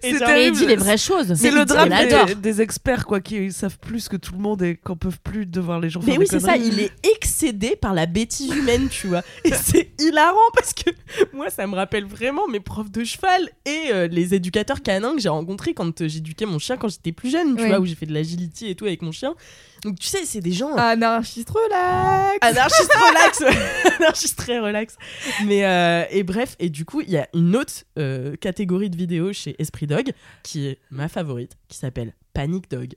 [0.03, 1.33] Et C'est genre, Mais il dit les vraies choses.
[1.35, 4.75] C'est le drame des, des experts quoi qui savent plus que tout le monde et
[4.75, 7.75] qu'on peuvent plus devoir les gens Mais faire oui, des c'est ça, il est excédé
[7.75, 9.21] par la bêtise humaine, tu vois.
[9.45, 10.89] Et c'est hilarant parce que
[11.33, 15.21] moi, ça me rappelle vraiment mes profs de cheval et euh, les éducateurs canins que
[15.21, 17.69] j'ai rencontrés quand euh, j'éduquais mon chien quand j'étais plus jeune, tu Oui.
[17.69, 19.33] vois, où j'ai fait de l'agility et tout avec mon chien.
[19.83, 20.75] Donc, tu sais, c'est des gens.
[20.75, 22.37] Anarchiste relax.
[22.41, 23.41] Anarchiste relax,
[23.99, 24.95] anarchiste très relax.
[25.45, 28.95] Mais euh, et bref, et du coup, il y a une autre euh, catégorie de
[28.97, 30.11] vidéos chez Esprit Dog
[30.43, 32.93] qui est ma favorite, qui s'appelle Panic Dog.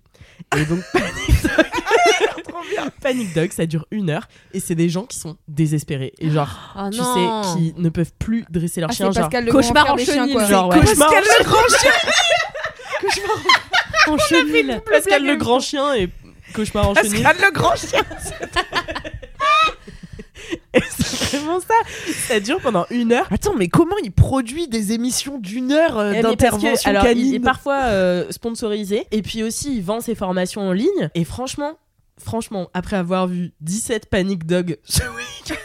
[0.56, 5.18] Et donc Panic Dog, Panic Dog, ça dure une heure et c'est des gens qui
[5.18, 7.42] sont désespérés et genre, Oh tu non.
[7.42, 10.68] sais, qui ne peuvent plus dresser leur Ah, chien, c'est genre cauchemar en chenille, genre,
[10.68, 10.80] ouais.
[10.80, 11.90] cauchemar Pascal en le grand chien
[14.08, 14.80] En chenille.
[14.90, 16.08] Pascal le grand chien et
[16.54, 17.22] cauchemar en chenille.
[17.22, 18.02] Pascal le grand chien
[20.74, 21.74] Et c'est vraiment ça.
[22.28, 23.26] Ça dure pendant une heure.
[23.30, 27.34] Attends, mais comment il produit des émissions d'une heure euh, Eh, d'intervention alors, il canine
[27.34, 31.78] est parfois euh, sponsorisé et puis aussi il vend ses formations en ligne et franchement
[32.18, 35.58] franchement après avoir vu 17 Panic Dog ce week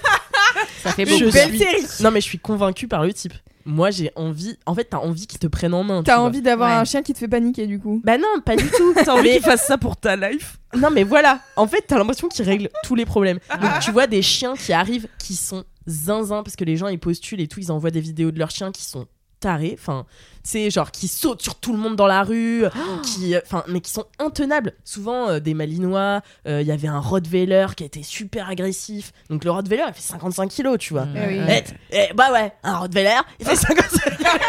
[0.83, 1.31] Ça fait je beaucoup.
[1.37, 3.33] suis- non mais je suis convaincu par le type.
[3.65, 6.69] Moi j'ai envie en fait t'as envie qu'il te prenne en main T'as envie d'avoir
[6.71, 6.75] Ouais.
[6.77, 8.01] un chien qui te fait paniquer du coup.
[8.03, 8.93] bah non pas du tout.
[9.05, 10.57] T'as envie Mais- qu'il fasse ça pour ta life.
[10.75, 11.41] Non mais voilà.
[11.55, 13.39] En fait t'as l'impression qu'il règle tous les problèmes.
[13.61, 16.99] Donc tu vois des chiens qui arrivent qui sont zinzin parce que les gens ils
[16.99, 19.05] postulent et tout ils envoient des vidéos de leurs chiens qui sont
[19.39, 19.75] tarés.
[19.79, 20.05] Enfin,
[20.43, 22.63] c'est genre qui sautent sur tout le monde dans la rue,
[23.03, 24.73] qui, euh, enfin, mais qui sont intenables.
[24.83, 26.21] Souvent euh, des Malinois.
[26.47, 29.11] euh, Il y avait un Rottweiler qui était super agressif.
[29.29, 31.07] Donc le Rottweiler, il fait 55 kilos, tu vois.
[31.15, 31.39] Eh oui.
[31.49, 34.31] Eh, eh, bah ouais, un Rottweiler, il fait 55 kilos.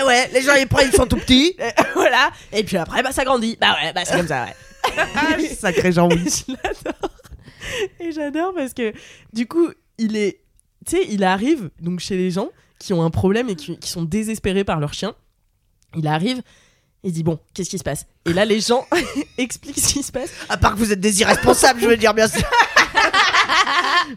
[0.00, 1.56] Eh ouais, les gens ils prennent, ils sont tout petits.
[1.94, 2.30] Voilà.
[2.52, 3.56] Et puis après, bah ça grandit.
[3.60, 5.48] Bah ouais, bah c'est comme ça, ouais.
[5.48, 6.24] Sacré Jean-Oui.
[6.46, 7.10] Je l'adore.
[8.00, 8.92] Et j'adore parce que
[9.32, 10.40] du coup, il est.
[10.86, 13.90] Tu sais, il arrive donc chez les gens qui ont un problème et qui, qui
[13.90, 15.14] sont désespérés par leur chien.
[15.96, 16.42] Il arrive.
[17.04, 18.06] Il dit bon, qu'est-ce qui se passe?
[18.24, 18.84] Et là, les gens
[19.38, 20.30] expliquent ce qui se passe.
[20.48, 22.42] À part que vous êtes des irresponsables, je veux dire, bien sûr.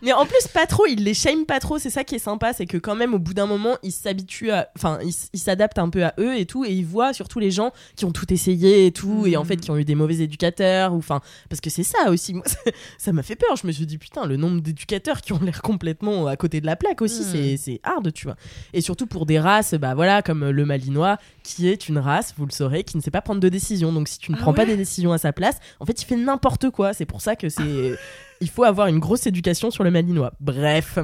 [0.01, 1.77] Mais en plus, pas trop, il les shame pas trop.
[1.79, 4.51] C'est ça qui est sympa, c'est que quand même, au bout d'un moment, ils s'habituent
[4.51, 4.69] à.
[4.75, 4.99] Enfin,
[5.33, 6.65] ils s'adaptent un peu à eux et tout.
[6.65, 9.25] Et ils voient surtout les gens qui ont tout essayé et tout.
[9.27, 10.93] Et en fait, qui ont eu des mauvais éducateurs.
[10.93, 12.33] Ou enfin, parce que c'est ça aussi.
[12.33, 12.43] Moi,
[12.97, 13.55] ça- m'a fait peur.
[13.55, 16.65] Je me suis dit, putain, le nombre d'éducateurs qui ont l'air complètement à côté de
[16.65, 18.35] la plaque aussi, c'est- c'est hard, tu vois.
[18.73, 22.45] Et surtout pour des races, bah voilà, comme le Malinois, qui est une race, vous
[22.45, 23.91] le saurez, qui ne sait pas prendre de décision.
[23.91, 26.15] Donc si tu ne prends pas des décisions à sa place, en fait, il fait
[26.15, 26.93] n'importe quoi.
[26.93, 27.97] C'est pour ça que c'est.
[28.41, 30.33] Il faut avoir une grosse éducation sur le malinois.
[30.39, 30.99] Bref.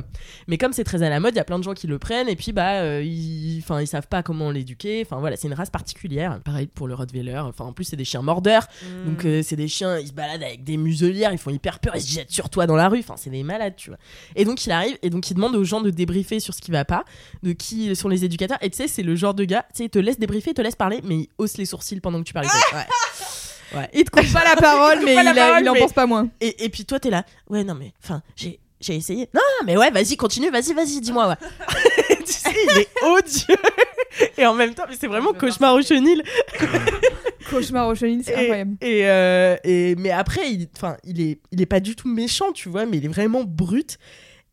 [0.47, 2.00] Mais comme c'est très à la mode, il y a plein de gens qui le
[2.00, 5.04] prennent et puis bah euh, ils enfin ils savent pas comment l'éduquer.
[5.06, 6.39] Enfin voilà, c'est une race particulière.
[6.43, 7.38] Pareil pour le Rottweiler.
[7.38, 8.67] Enfin en plus c'est des chiens mordeurs.
[9.06, 11.95] Donc euh, c'est des chiens, ils se baladent avec des muselières, ils font hyper peur,
[11.95, 13.00] ils se jettent sur toi dans la rue.
[13.00, 14.00] Enfin c'est des malades, tu vois.
[14.36, 16.71] Et donc il arrive et donc il demande aux gens de débriefer sur ce qui
[16.71, 17.06] va pas,
[17.43, 18.58] de qui sont les éducateurs.
[18.62, 20.54] Et tu sais, c'est le genre de gars, tu sais, il te laisse débriefer, il
[20.56, 22.47] te laisse parler, mais il hausse les sourcils pendant que tu parles.
[22.73, 22.86] Ouais.
[23.76, 23.90] Ouais.
[23.94, 25.94] Il te coupe pas la parole, mais la il, a- parole, il en mais- pense
[25.94, 26.30] pas moins.
[26.42, 27.24] Et, et puis toi, t'es là.
[27.50, 28.60] Ouais, non, mais enfin, j'ai.
[28.80, 29.28] J'ai essayé.
[29.34, 31.30] Non, mais ouais, vas-y, continue, vas-y, vas-y, dis-moi.
[31.30, 31.36] Ouais.
[32.20, 33.56] tu sais, il est odieux.
[34.38, 36.22] Et en même temps, mais c'est vraiment cauchemar au chenil.
[37.50, 38.76] Cauchemar au chenil, c'est incroyable.
[38.82, 42.52] et, euh, et- mais après, il, enfin, il est, il est pas du tout méchant,
[42.52, 43.98] tu vois, mais il est vraiment brut.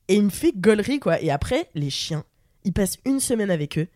[0.08, 1.20] Et il me fait gaulerie, quoi.
[1.20, 2.24] Et après, les chiens,
[2.64, 3.88] il passe une semaine avec eux.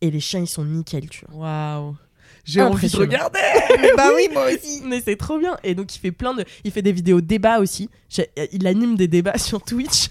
[0.00, 1.40] Et les chiens, ils sont nickel, tu vois.
[1.78, 1.96] Waouh.
[2.46, 3.40] J'ai envie de regarder.
[3.96, 4.80] bah oui, moi aussi.
[4.86, 5.56] Mais c'est trop bien.
[5.64, 7.90] Et donc il fait plein de, il fait des vidéos débats aussi.
[8.52, 10.08] Il anime des débats sur Twitch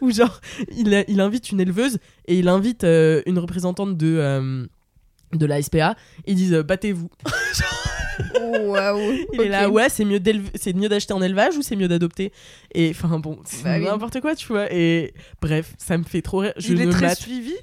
[0.00, 0.40] où genre
[0.74, 4.64] il, il invite une éleveuse et il invite euh, une représentante de euh,
[5.32, 5.96] de la SPA.
[6.26, 7.10] Ils disent euh, battez-vous.
[8.40, 9.12] Waouh.
[9.34, 10.20] Il est là ouais c'est mieux
[10.54, 12.32] c'est mieux d'acheter en élevage ou c'est mieux d'adopter?
[12.74, 13.84] Et enfin bon c'est Bah oui.
[13.84, 14.72] n'importe quoi tu vois.
[14.72, 16.52] Et bref ça me fait trop rire.
[16.56, 17.54] Je il est très mate- suivi?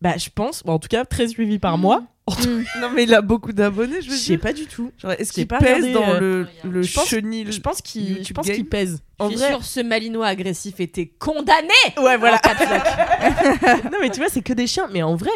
[0.00, 2.04] Bah je pense Bon, en tout cas très suivi par moi.
[2.80, 4.40] Non, mais il a beaucoup d'abonnés, je Je veux sais dire.
[4.40, 4.92] pas du tout.
[5.18, 8.32] Est-ce qu'il pèse regardé, dans euh, le, le je pense- chenil Je pense qu'il je
[8.32, 9.02] pense qu'il pèse.
[9.18, 11.68] En vrai sûr, ce malinois agressif était condamné.
[12.00, 12.40] Ouais, voilà.
[13.84, 14.88] Non, mais tu vois, c'est que des chiens.
[14.92, 15.30] Mais en vrai,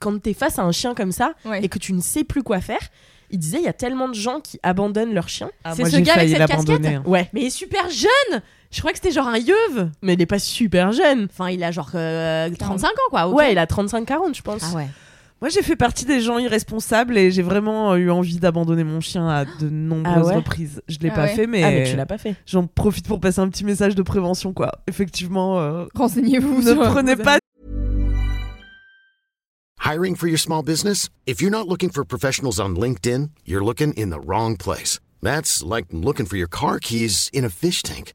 [0.00, 1.64] quand t'es face à un chien comme ça Ouais.
[1.64, 2.80] et que tu ne sais plus quoi faire,
[3.30, 5.50] il disait il y a tellement de gens qui abandonnent leur chien.
[5.64, 7.10] Ah, C'est moi, ce gars avec failli cette l'abandonner, casquette hein.
[7.10, 8.42] Ouais, Mais il est super jeune.
[8.70, 9.90] Je crois que c'était genre un yeuve.
[10.02, 11.28] mais il est pas super jeune.
[11.32, 13.28] Enfin, il a genre euh, 35 ans, quoi.
[13.28, 14.62] Ouais, il a 35-40, je pense.
[14.70, 14.86] Ah ouais.
[15.42, 19.28] Moi, j'ai fait partie des gens irresponsables et j'ai vraiment eu envie d'abandonner mon chien
[19.28, 20.80] à de nombreuses Ah ouais reprises.
[20.88, 22.36] Je l'ai Ah pas ouais fait, mais, Ah, mais tu l'as pas fait.
[22.46, 24.72] j'en profite pour passer un petit message de prévention, quoi.
[24.86, 26.62] Effectivement, euh, Renseignez-vous.
[26.62, 27.38] ne sur- prenez pas
[29.84, 31.10] Hiring for your small business?
[31.26, 34.98] If you're not looking for professionals on LinkedIn, you're looking in the wrong place.
[35.22, 38.14] That's like looking for your car keys in a fish tank.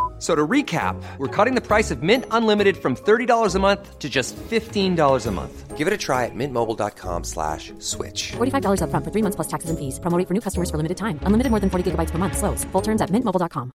[0.21, 4.07] So to recap, we're cutting the price of Mint Unlimited from $30 a month to
[4.07, 5.75] just $15 a month.
[5.75, 8.33] Give it a try at mintmobile.com slash switch.
[8.37, 9.97] $45 upfront for three months plus taxes and fees.
[9.99, 11.17] Promo rate for new customers for limited time.
[11.25, 12.37] Unlimited more than 40 gigabytes per month.
[12.37, 12.65] Slows.
[12.71, 13.71] Full terms at mintmobile.com.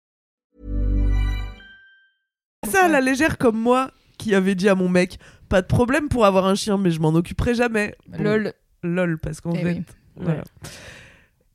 [2.68, 6.09] ça à la légère comme moi qui avait dit à mon mec pas de problème
[6.09, 7.94] pour avoir un chien, mais je m'en occuperai jamais.
[8.18, 8.52] Lol.
[8.85, 9.64] Lol, parce qu'en Eh fait.
[9.64, 9.82] oui.
[10.16, 10.42] Voilà.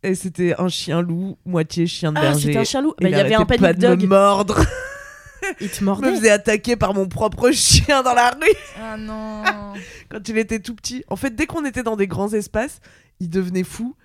[0.04, 2.48] Et c'était un chien loup, moitié chien de Ah, berger.
[2.48, 2.94] c'était un chien loup.
[3.00, 4.02] Bah, il y avait un panic pas de dog.
[4.02, 4.60] me mordre.
[5.60, 6.16] Il te Je me mordait.
[6.16, 9.44] faisait attaquer par mon propre chien dans la rue Ah non.
[10.10, 11.04] quand il était tout petit.
[11.08, 12.80] En fait, dès qu'on était dans des grands espaces,
[13.20, 13.96] il devenait fou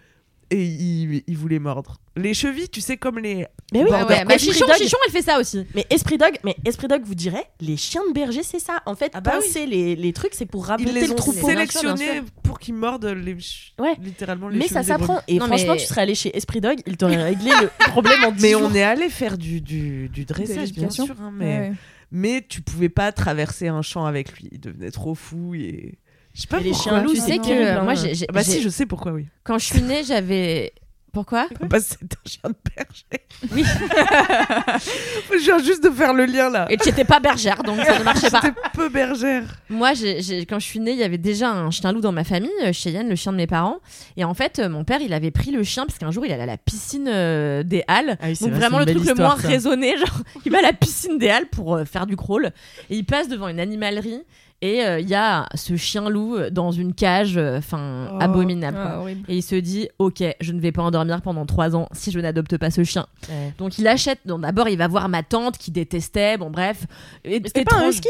[0.50, 1.96] et il, il voulait mordre.
[2.16, 3.46] Les chevilles, tu sais, comme les.
[3.72, 4.76] Mais oui, Border ouais, bah, Chichon, Dog.
[4.76, 5.66] Chichon, elle fait ça aussi.
[5.74, 8.80] Mais Esprit Dog, mais Esprit Dog vous dirait, les chiens de berger, c'est ça.
[8.86, 11.16] En fait, Ah bah penser les, les trucs, c'est pour Ils raboter les le ont
[11.16, 11.38] troupeau.
[11.40, 12.24] bien sélectionnés sûr.
[12.42, 13.94] pour qu'ils mordent les, ch- Ouais.
[14.02, 15.20] littéralement les Mais ça chevilles des s'apprend.
[15.28, 18.24] Et Non, franchement, mais- tu serais allé chez Esprit Dog, il t'aurait réglé le problème
[18.24, 18.62] en 10 Mais jours.
[18.70, 21.06] on est allé faire du, du, du dressage, bien l'éducation.
[21.06, 21.16] sûr.
[21.20, 21.72] hein, mais, Ouais, ouais.
[22.12, 24.48] mais tu pouvais pas traverser un champ avec lui.
[24.52, 25.54] Il devenait trop fou.
[25.54, 25.98] Et...
[26.36, 26.92] Je sais pas les pourquoi.
[26.92, 28.84] chiens loups, Tu sais que euh, moi, j'ai, j'ai- Ah Bah j'ai- si, je sais
[28.86, 29.26] pourquoi, oui.
[29.42, 30.72] quand je suis née, j'avais.
[31.12, 31.46] Pourquoi?
[31.62, 33.24] Bah, c'est un chien de berger.
[33.50, 33.64] Oui.
[35.32, 36.66] je viens juste de faire le lien là.
[36.70, 38.40] Et tu n'étais pas bergère, donc ça ne marchait pas.
[38.42, 39.44] J'étais peu bergère.
[39.70, 42.12] Moi, j'ai- j'ai- quand je suis née, il y avait déjà un chien loup dans
[42.12, 43.78] ma famille, euh, Cheyenne, le chien de mes parents.
[44.18, 46.32] Et en fait, euh, mon père, il avait pris le chien parce qu'un jour, il
[46.32, 48.18] allait à la piscine euh, des Halles.
[48.20, 49.48] Ah oui, c'est Donc vrai, vraiment c'est le une truc belle le moins histoire, ça.
[49.48, 52.52] raisonné, genre il va à la piscine des Halles pour euh, faire du crawl
[52.90, 54.20] et il passe devant une animalerie
[54.62, 58.78] et euh, il y a ce chien loup dans une cage, enfin Oh, abominable.
[58.80, 59.10] ah, quoi.
[59.10, 62.18] Et il se dit, ok, je ne vais pas endormir pendant trois ans si je
[62.20, 63.06] n'adopte pas ce chien.
[63.28, 63.52] Ouais.
[63.58, 64.20] Donc il achète.
[64.24, 66.36] donc D'abord, il va voir ma tante qui détestait.
[66.38, 66.86] Bon, bref.
[67.24, 68.08] C'était pas un husky?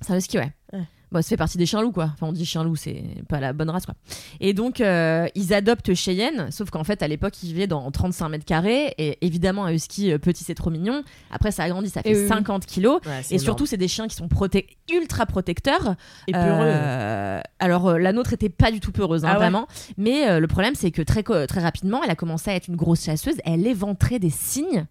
[0.00, 0.52] C'est un husky, ouais.
[0.72, 0.84] Ouais.
[1.12, 2.10] Bon, ça fait partie des chiens loups, quoi.
[2.14, 3.94] Enfin, on dit chien loup, c'est pas la bonne race, quoi.
[4.38, 8.28] Et donc, euh, ils adoptent Cheyenne, sauf qu'en fait, à l'époque, il vivait dans 35
[8.28, 8.94] mètres carrés.
[8.96, 11.02] Et évidemment, un husky euh, petit, c'est trop mignon.
[11.32, 12.28] Après, ça a grandi, ça fait Et oui, oui.
[12.28, 13.00] 50 kilos.
[13.06, 15.96] Ouais, Et surtout, c'est des chiens qui sont proté- ultra protecteurs.
[16.28, 16.44] Et peureux.
[16.46, 19.38] Euh, alors, la nôtre était pas du tout peureuse, hein, Ah ouais.
[19.38, 19.66] vraiment.
[19.96, 22.76] Mais euh, le problème, c'est que très, très rapidement, elle a commencé à être une
[22.76, 23.36] grosse chasseuse.
[23.44, 24.86] Elle éventrait des cygnes.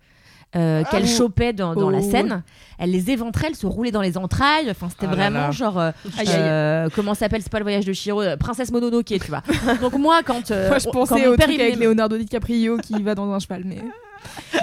[0.55, 2.09] Euh, Ah qu'elle bon chopait dans, dans la Oh.
[2.09, 2.43] Seine,
[2.79, 4.69] elle les éventrait, elle se roulait dans les entrailles.
[4.71, 5.51] Enfin, c'était Ah vraiment là.
[5.51, 5.91] genre, euh,
[6.27, 9.43] euh, comment s'appelle, c'est pas le voyage de Chiro, euh, Princesse Mononoke, tu vois.
[9.81, 12.77] Donc moi, quand, Moi, je quand pensais mon au père truc il avec Leonardo DiCaprio
[12.77, 13.77] qui va dans un cheval, mais.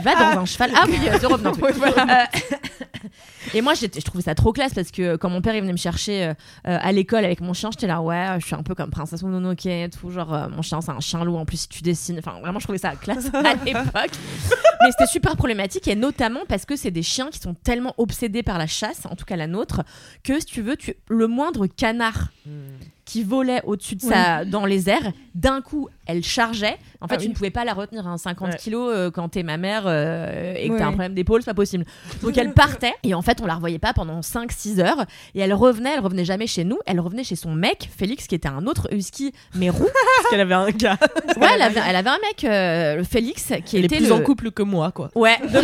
[0.02, 0.72] Va dans un cheval.
[0.74, 2.22] Ah oui, euh, The voilà.
[2.22, 2.56] Euh,
[3.54, 5.78] et moi, je trouvais ça trop classe parce que quand mon père il venait me
[5.78, 6.34] chercher euh,
[6.66, 9.22] euh, à l'école avec mon chien, j'étais là, ouais, je suis un peu comme Princesse
[9.22, 10.10] Mononoke et tout.
[10.10, 11.36] Genre, euh, mon chien, c'est un chien loup.
[11.36, 12.18] En plus, si tu dessines.
[12.18, 14.12] Enfin, vraiment, je trouvais ça classe à l'époque.
[14.82, 18.42] Mais c'était super problématique et notamment parce que c'est des chiens qui sont tellement obsédés
[18.42, 19.82] par la chasse, en tout cas la nôtre,
[20.22, 22.28] que si tu veux, tu, le moindre canard
[23.04, 26.76] qui volait au-dessus de ça dans les airs, d'un coup, elle chargeait.
[27.00, 27.28] En fait, Ah tu oui.
[27.30, 28.56] ne pouvais pas la retenir à 50 Ouais.
[28.56, 30.78] kilos euh, quand t'es ma mère euh, et que Ouais.
[30.78, 31.84] t'as un problème d'épaule, c'est pas possible.
[32.22, 35.04] Donc elle partait et en fait, on la revoyait pas pendant 5-6 heures
[35.34, 38.34] et elle revenait, elle revenait jamais chez nous, elle revenait chez son mec, Félix, qui
[38.34, 39.78] était un autre husky, mais roux.
[40.18, 40.98] Parce qu'elle avait un gars.
[41.36, 44.14] Ouais, elle avait, elle avait un mec, euh, Félix, qui Elle est était plus le...
[44.14, 45.10] en couple que moi, quoi.
[45.14, 45.36] Ouais.
[45.42, 45.56] et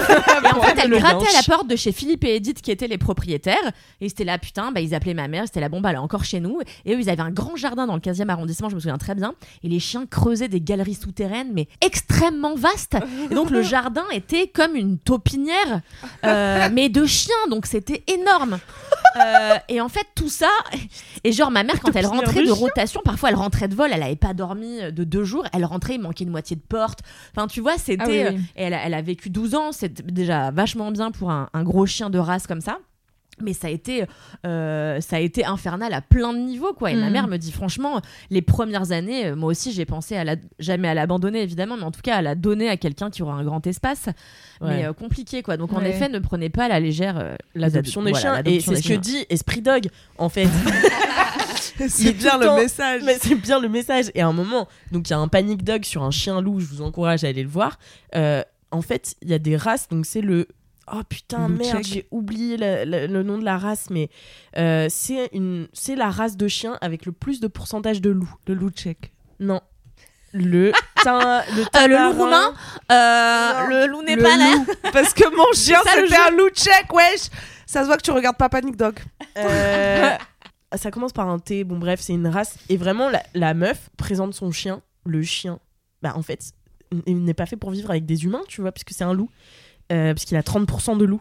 [0.54, 2.88] en fait, elle Le grattait à la porte de chez Philippe et Edith, qui étaient
[2.88, 3.56] les propriétaires.
[4.00, 6.24] Et c'était là, putain, bah, ils appelaient ma mère, c'était la bombe, elle est encore
[6.24, 6.60] chez nous.
[6.84, 9.14] Et eux, ils avaient un grand jardin dans le 15e arrondissement, je me souviens très
[9.14, 9.34] bien.
[9.62, 10.94] Et les chiens creusaient des galeries
[11.52, 12.96] mais extrêmement vastes.
[13.30, 15.80] Et donc, le jardin était comme une taupinière,
[16.24, 18.58] euh, mais de chiens, donc c'était énorme.
[19.16, 20.48] Euh, et en fait, tout ça,
[21.24, 24.02] et genre, ma mère, quand elle rentrait de rotation, parfois elle rentrait de vol, elle
[24.02, 27.00] avait pas dormi de deux jours, elle rentrait, il manquait une moitié de porte.
[27.36, 28.02] Enfin, tu vois, c'était.
[28.02, 28.36] Ah oui, oui.
[28.36, 31.48] euh, et elle, a- elle a vécu 12 ans, c'est déjà vachement bien pour un,
[31.52, 32.78] un gros chien de race comme ça.
[33.40, 34.04] Mais ça a été,
[34.46, 36.90] euh, ça a été infernal à plein de niveaux, quoi.
[36.92, 37.12] Et ma Mm.
[37.12, 40.86] mère me dit franchement, les premières années, euh, moi aussi j'ai pensé à la, jamais
[40.86, 43.42] à l'abandonner évidemment, mais en tout cas à la donner à quelqu'un qui aura un
[43.42, 44.06] grand espace.
[44.60, 45.56] Mais euh, compliqué, quoi.
[45.56, 48.52] Donc en effet, ne prenez pas à la légère euh, L'adoption des voilà, chiens.
[48.52, 50.46] Et c'est ce que dit Esprit Dog, en fait.
[51.88, 53.02] C'est est bien le temps- message.
[53.04, 54.06] Mais c'est bien le message.
[54.14, 56.60] Et à un moment, donc il y a un panic dog sur un chien loup,
[56.60, 57.78] je vous encourage à aller le voir.
[58.14, 60.46] En fait, il y a des races, donc c'est le.
[60.90, 64.08] Oh putain, merde, j'ai oublié la- la- le nom de la race, mais
[64.56, 68.34] euh, c'est une, c'est la race de chien avec le plus de pourcentage de loups.
[68.48, 69.12] Le loup tchèque.
[69.38, 69.60] Non.
[70.32, 70.72] Le,
[71.04, 72.54] tin- le, Euh, le loup roumain,
[72.90, 74.54] euh, le loup n'est Le pas là.
[74.56, 74.66] loup.
[74.92, 77.28] Parce que mon chien, c'était un loup tchèque, wesh.
[77.66, 78.98] Ça se voit que tu regardes pas Panic Dog.
[79.38, 80.10] Euh,
[80.76, 81.64] ça commence par un T.
[81.64, 82.56] Bon, bref, c'est une race.
[82.68, 84.82] Et vraiment, la, la meuf présente son chien.
[85.06, 85.58] Le chien,
[86.02, 86.52] bah, en fait,
[87.06, 89.30] il n'est pas fait pour vivre avec des humains, tu vois, puisque c'est un loup.
[89.92, 91.20] Euh, parce qu'il a 30% de loup.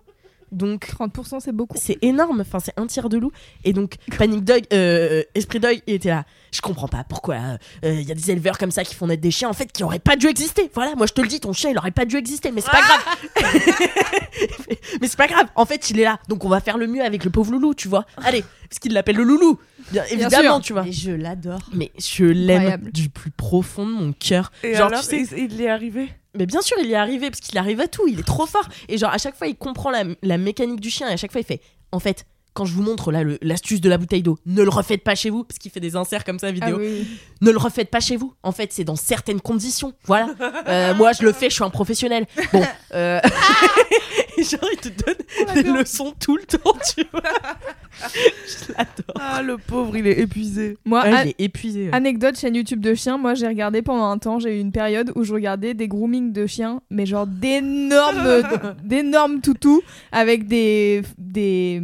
[0.52, 1.78] Donc, 30% c'est beaucoup.
[1.80, 2.42] c'est énorme.
[2.42, 3.32] Enfin, c'est un tiers de loup.
[3.64, 6.26] Et donc, Panic Dog, euh, Esprit Dog, il était là.
[6.52, 9.22] Je comprends pas pourquoi euh, il y a des éleveurs comme ça qui font naître
[9.22, 10.70] des chiens, en fait, qui auraient pas dû exister.
[10.74, 12.72] Voilà, moi je te le dis, ton chien, il aurait pas dû exister, mais c'est
[12.72, 13.02] pas grave.
[15.02, 15.48] mais c'est pas grave.
[15.56, 16.20] En fait, il est là.
[16.28, 18.06] Donc, on va faire le mieux avec le pauvre loulou, tu vois.
[18.18, 19.60] Allez, parce qu'il l'appelle le loulou.
[19.92, 20.62] Bien évidemment, sûr.
[20.62, 20.88] tu vois.
[20.88, 21.62] Et je l'adore.
[21.74, 24.52] Mais je l'aime du plus profond de mon cœur.
[24.64, 26.10] Et Genre, alors, tu sais, il, il est arrivé?
[26.34, 28.08] mais bien sûr, il y est arrivé parce qu'il arrive à tout.
[28.08, 28.68] Il est trop fort.
[28.88, 31.10] Et genre, à chaque fois, il comprend la, la mécanique du chien.
[31.10, 31.62] Et à chaque fois, il fait
[31.92, 34.69] En fait, quand je vous montre là le- l'astuce de la bouteille d'eau, ne le
[34.69, 35.44] refaites pas chez vous.
[35.44, 36.78] Parce qu'il fait des inserts comme ça Ah vidéo.
[36.80, 37.08] oui.
[37.42, 38.34] Ne le refaites pas chez vous.
[38.44, 39.94] En fait, c'est dans certaines conditions.
[40.06, 40.30] Voilà.
[40.67, 42.25] Euh, moi, je le fais, je suis un professionnel.
[42.54, 42.62] Bon.
[42.94, 43.19] euh,
[44.38, 47.21] et genre, il te donne des leçons tout le temps, tu vois.
[48.48, 49.15] je l'adore.
[49.19, 50.78] Ah, le pauvre, il est épuisé.
[50.86, 51.86] Moi, Ouais, an- il est épuisé.
[51.86, 51.94] ouais.
[51.94, 55.12] anecdote chaîne YouTube de chiens, moi j'ai regardé pendant un temps, j'ai eu une période
[55.15, 58.42] où je regardais des groomings de chiens, mais genre d'énormes
[58.84, 61.82] d'énormes toutous avec des des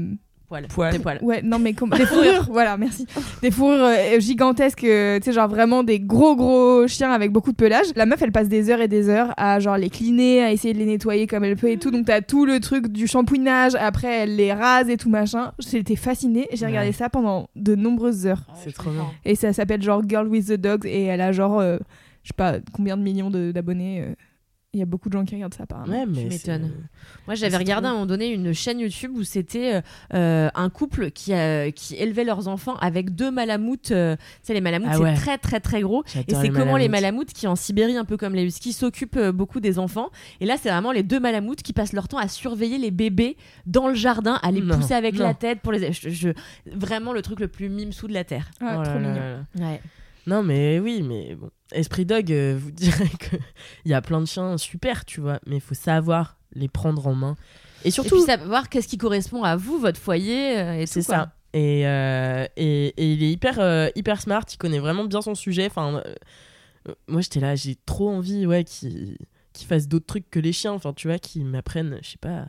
[0.48, 0.68] Poils.
[0.70, 0.94] Poils.
[0.94, 1.20] Des poils.
[1.22, 3.06] Ouais, non mais comment Des fourrures, voilà, merci.
[3.42, 7.52] Des fourrures euh, gigantesques, euh, tu sais, genre vraiment des gros gros chiens avec beaucoup
[7.52, 7.88] de pelage.
[7.98, 10.74] La meuf, elle passe des heures et des heures à genre les cleaner, à essayer
[10.74, 11.92] de les nettoyer comme elle peut et tout.
[11.92, 15.52] Donc t'as tout le truc du shampouinage, après elle les rase et tout machin.
[15.60, 18.44] J'étais fascinée, j'ai regardé ça pendant de nombreuses heures.
[18.64, 19.06] C'est trop bien.
[19.26, 21.78] Et ça s'appelle genre Girl with the Dogs et elle a genre, euh,
[22.24, 24.06] je sais pas combien de millions de- d'abonnés.
[24.78, 25.92] Il y a beaucoup de gens qui regardent ça apparemment.
[25.92, 26.72] Ouais, Tu mais m'étonnes.
[27.26, 29.82] Moi, j'avais regardé à un moment donné une chaîne YouTube où c'était
[30.14, 33.92] euh, un couple qui, a- qui élevait leurs enfants avec deux malamoutes.
[33.92, 36.04] euh, tu sais, les malamoutes, Ah c'est très, très, très gros.
[36.28, 37.34] Et c'est comment les malamoutes.
[37.34, 40.10] qui, en Sibérie, un peu comme les huskies, s'occupent euh, beaucoup des enfants.
[40.40, 43.36] Et là, c'est vraiment les deux malamoutes qui passent leur temps à surveiller les bébés
[43.66, 45.24] dans le jardin, à les Non, pousser avec non.
[45.26, 45.92] la tête pour les.
[45.92, 46.30] je- je-
[46.72, 48.52] Vraiment le truc le plus mimesou de la terre.
[48.62, 49.14] Ouais, Oh trop là mignon.
[49.16, 49.66] là là.
[49.72, 49.82] Ouais.
[50.28, 51.50] Non, mais oui, mais bon.
[51.72, 53.40] Esprit Dog euh, vous dirait qu'il
[53.86, 57.16] y a plein de chiens super, tu vois, mais il faut savoir les prendre en
[57.16, 57.36] main.
[57.84, 61.02] Et Et surtout, puis savoir qu'est-ce qui correspond à vous, votre foyer euh, et c'est
[61.02, 61.34] ça.
[61.54, 65.34] Et, euh, et, et il est hyper, euh, hyper smart, il connaît vraiment bien son
[65.34, 65.66] sujet.
[65.68, 69.18] Enfin, euh, moi, j'étais là, j'ai trop envie ouais, qu'il
[69.68, 70.74] fasse d'autres trucs que les chiens.
[70.74, 72.48] Enfin, tu vois, qu'il m'apprenne, je sais pas,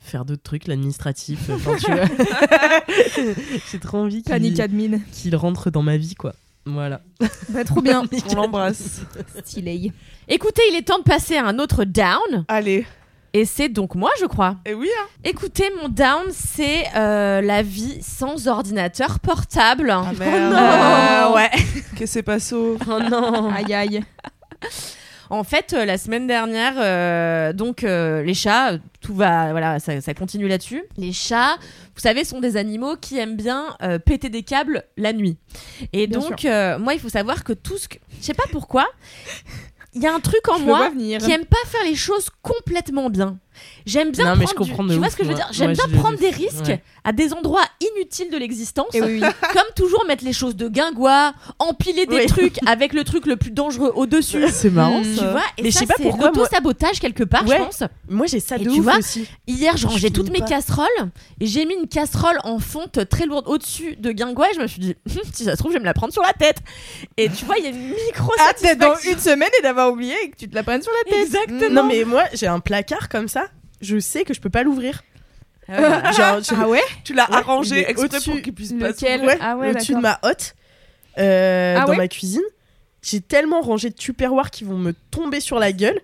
[0.00, 1.48] faire d'autres trucs, l'administratif.
[1.50, 2.04] Enfin, tu vois.
[3.70, 4.98] j'ai trop envie qu'il Panic admin.
[5.12, 6.34] qu'il rentre dans ma vie, quoi.
[6.68, 7.00] Voilà.
[7.50, 8.04] Bah, trop bien.
[8.30, 9.00] On l'embrasse.
[9.38, 9.92] Stylé.
[10.28, 12.44] Écoutez, il est temps de passer à un autre down.
[12.48, 12.86] Allez.
[13.32, 14.56] Et c'est donc moi, je crois.
[14.64, 15.06] Et oui, hein.
[15.24, 19.90] Écoutez, mon down, c'est euh, la vie sans ordinateur portable.
[19.90, 20.54] Ah, merde.
[20.54, 21.50] Euh, ouais.
[21.96, 22.78] Que c'est pas so.
[22.88, 23.50] Oh non.
[23.50, 24.04] Aïe aïe.
[25.30, 30.00] En fait, euh, la semaine dernière, euh, donc euh, les chats, tout va, voilà, ça,
[30.00, 30.82] ça continue là-dessus.
[30.96, 31.56] Les chats,
[31.94, 35.36] vous savez, sont des animaux qui aiment bien euh, péter des câbles la nuit.
[35.92, 38.46] Et Bien donc, euh, moi, il faut savoir que tout ce que, je sais pas
[38.50, 38.86] pourquoi,
[39.94, 41.20] il y a un truc en Je le moi vois venir.
[41.20, 43.38] qui aime pas faire les choses complètement bien.
[43.86, 45.28] J'aime bien Non, mais prendre je comprends du- de tu vois ouf, ce que je
[45.28, 46.82] veux dire J'aime Ouais, bien je prendre des risques ouais.
[47.04, 48.94] à des endroits inutiles de l'existence.
[48.94, 49.28] Et oui, oui.
[49.52, 52.26] Comme toujours mettre les choses de guingois, empiler des Oui.
[52.26, 54.44] trucs avec le truc le plus dangereux au-dessus.
[54.52, 55.04] C'est marrant, Mm.
[55.04, 55.30] Tu ça.
[55.30, 57.56] vois Et Mais je ça, sais pas pourquoi, moi- l'auto-sabotage quelque part, Ouais.
[57.58, 57.82] je pense.
[58.08, 59.26] Moi, j'ai ça Et de tu ouf vois, aussi.
[59.46, 60.46] Hier, je Je rangeais finis toutes mes pas.
[60.46, 60.86] casseroles
[61.40, 64.66] et j'ai mis une casserole en fonte très lourde au-dessus de guingois et je me
[64.66, 64.94] suis dit,
[65.32, 66.58] si ça se trouve, je vais me la prendre sur la tête.
[67.16, 70.14] Et tu vois, il y a une micro Ah, dans une semaine et d'avoir oublié
[70.24, 71.22] et que tu te la prennes sur la tête.
[71.26, 71.82] Exactement.
[71.82, 73.47] Non, mais moi, j'ai un placard comme ça.
[73.80, 75.02] Je sais que je peux pas l'ouvrir.
[75.68, 79.22] Ah, Genre, je- Ah ouais Tu l'as Ouais, arrangé exprès pour qu'il puisse pas Lequel
[79.24, 80.54] ouais, Ah ouais, au-dessus de ma hotte,
[81.18, 82.42] euh, Ah dans ma cuisine.
[83.02, 86.00] J'ai tellement rangé de tupperwares qui vont me tomber sur la gueule.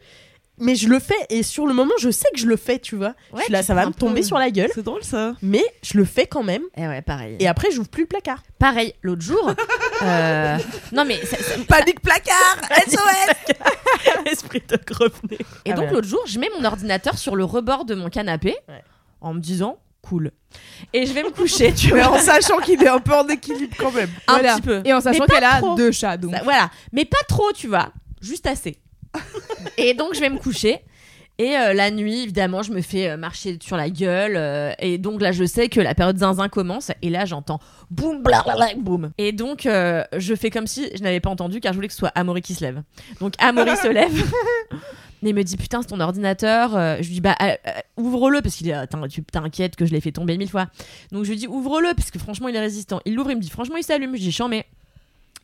[0.58, 2.94] Mais je le fais et sur le moment, je sais que je le fais, tu
[2.94, 3.08] vois.
[3.32, 4.70] Ouais, je suis là, ça va me peu- tomber sur la gueule.
[4.72, 5.34] C'est drôle ça.
[5.42, 6.62] Mais je le fais quand même.
[6.76, 7.36] Et ouais, pareil.
[7.40, 8.40] Et après, j'ouvre plus le placard.
[8.60, 9.52] Pareil, l'autre jour.
[10.02, 10.56] euh,
[10.92, 11.16] Non, mais.
[11.26, 12.56] ça- ça- Panique placard
[12.88, 13.54] SOS
[14.30, 15.38] Esprit de revenez.
[15.64, 15.92] Et Ah donc ouais.
[15.92, 18.82] l'autre jour, je mets mon ordinateur sur le rebord de mon canapé Ouais.
[19.20, 20.30] en me disant cool.
[20.92, 22.12] Et je vais me coucher, tu Mais vois.
[22.12, 24.10] en sachant qu'il est un peu en équilibre quand même.
[24.28, 24.54] Un Voilà.
[24.54, 24.82] petit peu.
[24.84, 25.74] Et en sachant Mais qu'elle a trop.
[25.74, 26.32] deux chats, donc.
[26.34, 27.88] Ça- voilà, mais pas trop, tu vois,
[28.20, 28.76] juste assez.
[29.78, 30.80] Et donc je vais me coucher.
[31.38, 34.36] Et euh, la nuit, évidemment, je me fais euh, marcher sur la gueule.
[34.36, 36.92] euh, et donc là, je sais que la période zinzin commence.
[37.02, 37.58] Et là, j'entends
[37.90, 39.10] boum, blablabla, boum.
[39.18, 41.98] Et donc, je fais comme si je n'avais pas entendu car je voulais que ce
[41.98, 42.82] soit Amaury qui se lève.
[43.20, 44.12] Donc, Amaury se lève.
[45.22, 46.72] Et il me dit Putain, c'est ton ordinateur.
[46.72, 47.34] Je lui dis Bah,
[47.96, 48.74] ouvre-le parce qu'il est.
[48.74, 50.66] Attends, tu t'inquiètes que je l'ai fait tomber mille fois.
[51.12, 53.00] Donc, je lui dis Ouvre-le parce que franchement, il est résistant.
[53.06, 54.14] Il l'ouvre, il me dit Franchement, il s'allume.
[54.16, 54.66] Je dis mais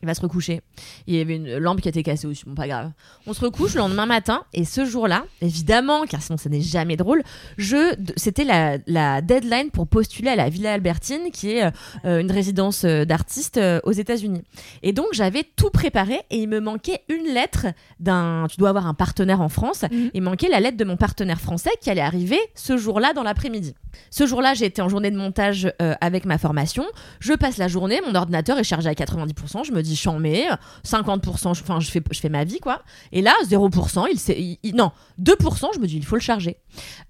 [0.01, 0.61] il va se recoucher.
[1.07, 2.91] Il y avait une lampe qui était cassée aussi, bon pas grave.
[3.27, 6.97] On se recouche le lendemain matin et ce jour-là, évidemment, car sinon ça n'est jamais
[6.97, 7.23] drôle,
[7.57, 11.71] je c'était la, la deadline pour postuler à la Villa Albertine, qui est
[12.05, 14.41] euh, une résidence euh, d'artistes euh, aux États-Unis.
[14.83, 17.67] Et donc j'avais tout préparé et il me manquait une lettre
[17.99, 18.47] d'un.
[18.49, 19.83] Tu dois avoir un partenaire en France.
[19.83, 20.11] Mhm.
[20.13, 23.75] Il manquait la lettre de mon partenaire français qui allait arriver ce jour-là dans l'après-midi.
[24.09, 26.85] Ce jour-là, j'ai été en journée de montage euh, avec ma formation.
[27.19, 29.65] Je passe la journée, mon ordinateur est chargé à 90%.
[29.65, 30.47] Je me dis, j'en mets
[30.83, 32.81] 50%, je- enfin, je fais, je fais ma vie, quoi.
[33.11, 36.57] Et là, 0%, il, il- il- non, 2%, je me dis, il faut le charger.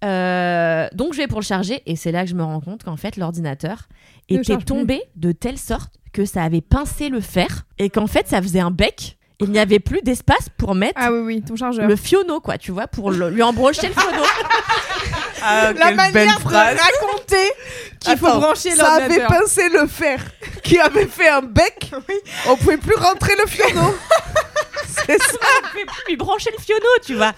[0.03, 2.83] Euh, donc, je vais pour le charger, et c'est là que je me rends compte
[2.83, 3.87] qu'en fait, l'ordinateur
[4.29, 4.65] était plus.
[4.65, 8.59] tombé de telle sorte que ça avait pincé le fer, et qu'en fait, ça faisait
[8.59, 9.17] un bec.
[9.43, 11.87] Il n'y avait plus d'espace pour mettre Ah oui, oui, ton chargeur.
[11.87, 14.23] le fionneau, quoi, tu vois, pour le- lui embrocher le fionneau.
[15.41, 17.51] Ah, La manière de raconter
[17.99, 20.23] qu'il faut brancher Ça avait pincé le fer
[20.63, 21.91] qui avait fait un bec.
[22.47, 23.95] On pouvait plus rentrer le fionneau.
[24.87, 25.37] C'est ça.
[25.63, 27.33] On pouvait plus lui brancher le fionneau, tu vois.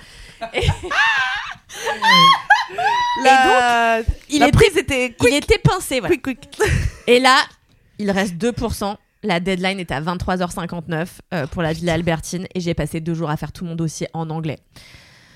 [3.23, 6.15] La, il la était- prise était Il était pincé, voilà.
[6.15, 6.59] quick, quick.
[7.07, 7.37] Et là,
[7.99, 8.95] il reste 2%.
[9.25, 13.29] La deadline est à 23h59 euh, pour la Villa Albertine et j'ai passé deux jours
[13.29, 14.59] à faire tout mon dossier en anglais.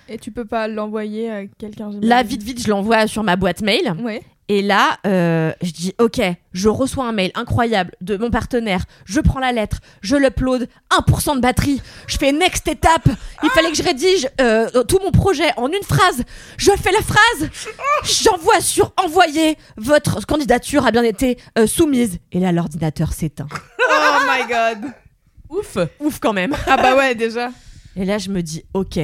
[0.10, 1.92] Et tu peux pas l'envoyer à quelqu'un.
[2.02, 4.22] Là, vite, vite, je l'envoie sur ma boîte mail Ouais.
[4.50, 6.22] Et là, euh, je dis ok,
[6.54, 11.36] je reçois un mail incroyable de mon partenaire, je prends la lettre, je l'upload, 1%
[11.36, 13.10] de batterie, je fais next étape,
[13.44, 16.24] il fallait que je rédige euh, tout mon projet en une phrase,
[16.56, 17.50] je fais la phrase,
[18.24, 22.20] j'envoie sur envoyer, votre candidature a bien été euh, soumise.
[22.32, 23.48] Et là, l'ordinateur s'éteint.
[23.52, 24.92] Oh my god.
[25.50, 25.78] Ouf.
[26.00, 26.56] Ouf quand même.
[26.68, 27.50] Ah bah ouais, déjà.
[27.98, 29.00] Et là, je me dis, ok.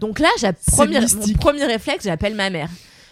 [0.00, 2.70] Donc là, j'ai premier, mon premier réflexe, j'appelle ma mère.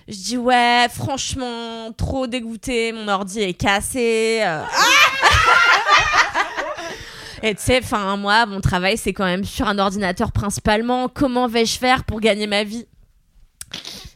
[0.09, 4.41] Je dis, ouais, franchement, trop dégoûté, mon ordi est cassé.
[4.43, 4.63] euh.
[7.43, 11.09] Et tu sais, enfin, moi, mon travail, c'est quand même sur un ordinateur principalement.
[11.09, 12.87] Comment vais-je faire pour gagner ma vie?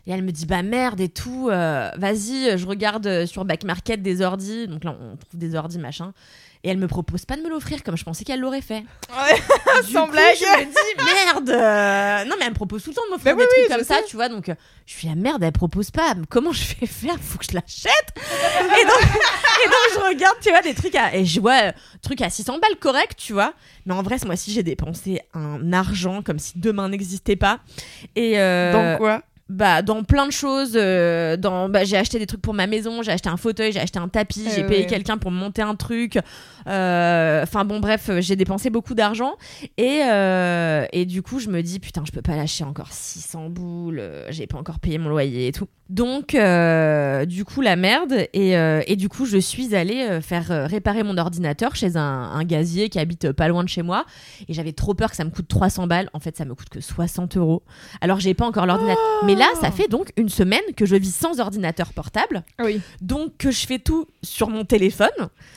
[0.06, 3.62] Et elle me dit bah merde et tout, euh, vas-y, je regarde euh, sur Back
[3.62, 6.12] Market des ordis, donc là on trouve des ordis machin,
[6.64, 8.80] et elle me propose pas de me l'offrir comme je pensais qu'elle l'aurait fait.
[9.86, 10.36] Du Sans coup, blague.
[10.36, 11.50] Je me dis merde.
[11.50, 13.70] euh, Non mais elle me propose tout le temps de m'offrir Bah des oui, trucs
[13.70, 14.04] oui, comme ça, sais.
[14.08, 14.28] tu vois.
[14.28, 14.54] Donc euh,
[14.86, 16.14] je suis la merde, elle propose pas.
[16.30, 17.16] Comment je vais faire?
[17.20, 17.92] Faut que je l'achète.
[18.16, 21.72] et, donc, et donc je regarde, tu vois, des trucs à et je vois euh,
[22.02, 23.54] trucs à 600 balles correct, tu vois.
[23.86, 27.58] Mais en vrai, ce mois-ci j'ai dépensé un argent comme si demain n'existait pas.
[28.16, 29.22] Et euh, Dans quoi?
[29.52, 33.02] Bah dans plein de choses euh, dans bah, j'ai acheté des trucs pour ma maison
[33.02, 34.86] j'ai acheté un fauteuil j'ai acheté un tapis Eh j'ai payé ouais.
[34.86, 36.18] quelqu'un pour monter un truc
[36.66, 39.34] enfin bon bref euh, j'ai dépensé beaucoup d'argent
[39.78, 43.48] et euh, et du coup je me dis putain je peux pas lâcher encore 600
[43.50, 45.66] boules euh, j'ai pas encore payé mon loyer et tout.
[45.88, 50.20] Donc euh, du coup la merde et, euh, et du coup je suis allée euh,
[50.22, 53.68] faire euh, réparer mon ordinateur chez un, un gazier qui habite euh, pas loin de
[53.68, 54.06] chez moi
[54.48, 56.08] et j'avais trop peur que ça me coûte 300 balles.
[56.14, 57.62] En fait ça me coûte que 60 euros.
[58.00, 61.14] Alors j'ai pas encore l'ordinateur mais là ça fait donc une semaine que je vis
[61.14, 62.42] sans ordinateur portable.
[62.58, 65.08] Ah oui, donc que je fais tout sur mon téléphone.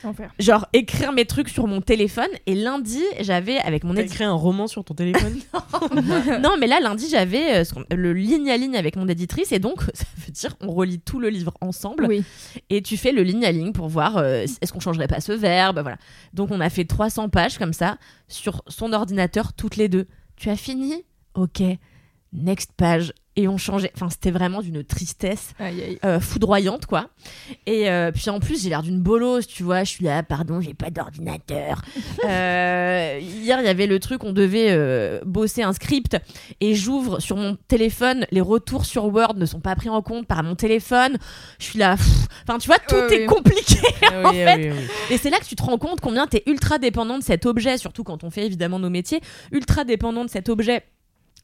[0.04, 0.30] Enfer.
[0.38, 4.32] genre écrire mes trucs sur mon téléphone et lundi j'avais avec mon éditeur écrit un
[4.32, 5.36] roman sur ton téléphone
[6.42, 6.56] non.
[6.58, 10.04] Mais là lundi j'avais euh, le ligne à ligne avec mon éditrice et donc ça
[10.24, 12.24] veut dire on relit tout le livre ensemble Oui.
[12.70, 15.32] et tu fais le ligne à ligne pour voir euh, est-ce qu'on changerait pas ce
[15.32, 15.98] verbe voilà.
[16.32, 20.06] Donc on a fait 300 pages comme ça sur son ordinateur toutes les deux.
[20.36, 21.04] Tu as fini?
[21.34, 21.62] Ok.
[22.32, 25.98] Next page et on changeait enfin c'était vraiment d'une tristesse Aïe, aïe.
[26.04, 27.08] euh, foudroyante quoi
[27.66, 30.60] et euh, puis en plus j'ai l'air d'une bolosse tu vois je suis là pardon
[30.60, 31.82] j'ai pas d'ordinateur
[32.24, 36.16] Euh, hier il y avait le truc on devait bosser un script
[36.60, 40.26] et j'ouvre sur mon téléphone les retours sur Word ne sont pas pris en compte
[40.26, 41.18] par mon téléphone
[41.58, 42.06] je suis là pff.
[42.48, 43.26] enfin tu vois tout Ouais, est oui.
[43.26, 43.78] compliqué
[44.10, 44.74] Ah en oui, fait ah
[45.10, 47.46] ah et c'est là que tu te rends compte combien t'es ultra dépendant de cet
[47.46, 49.20] objet, surtout quand on fait évidemment nos métiers,
[49.52, 50.82] ultra dépendant de cet objet.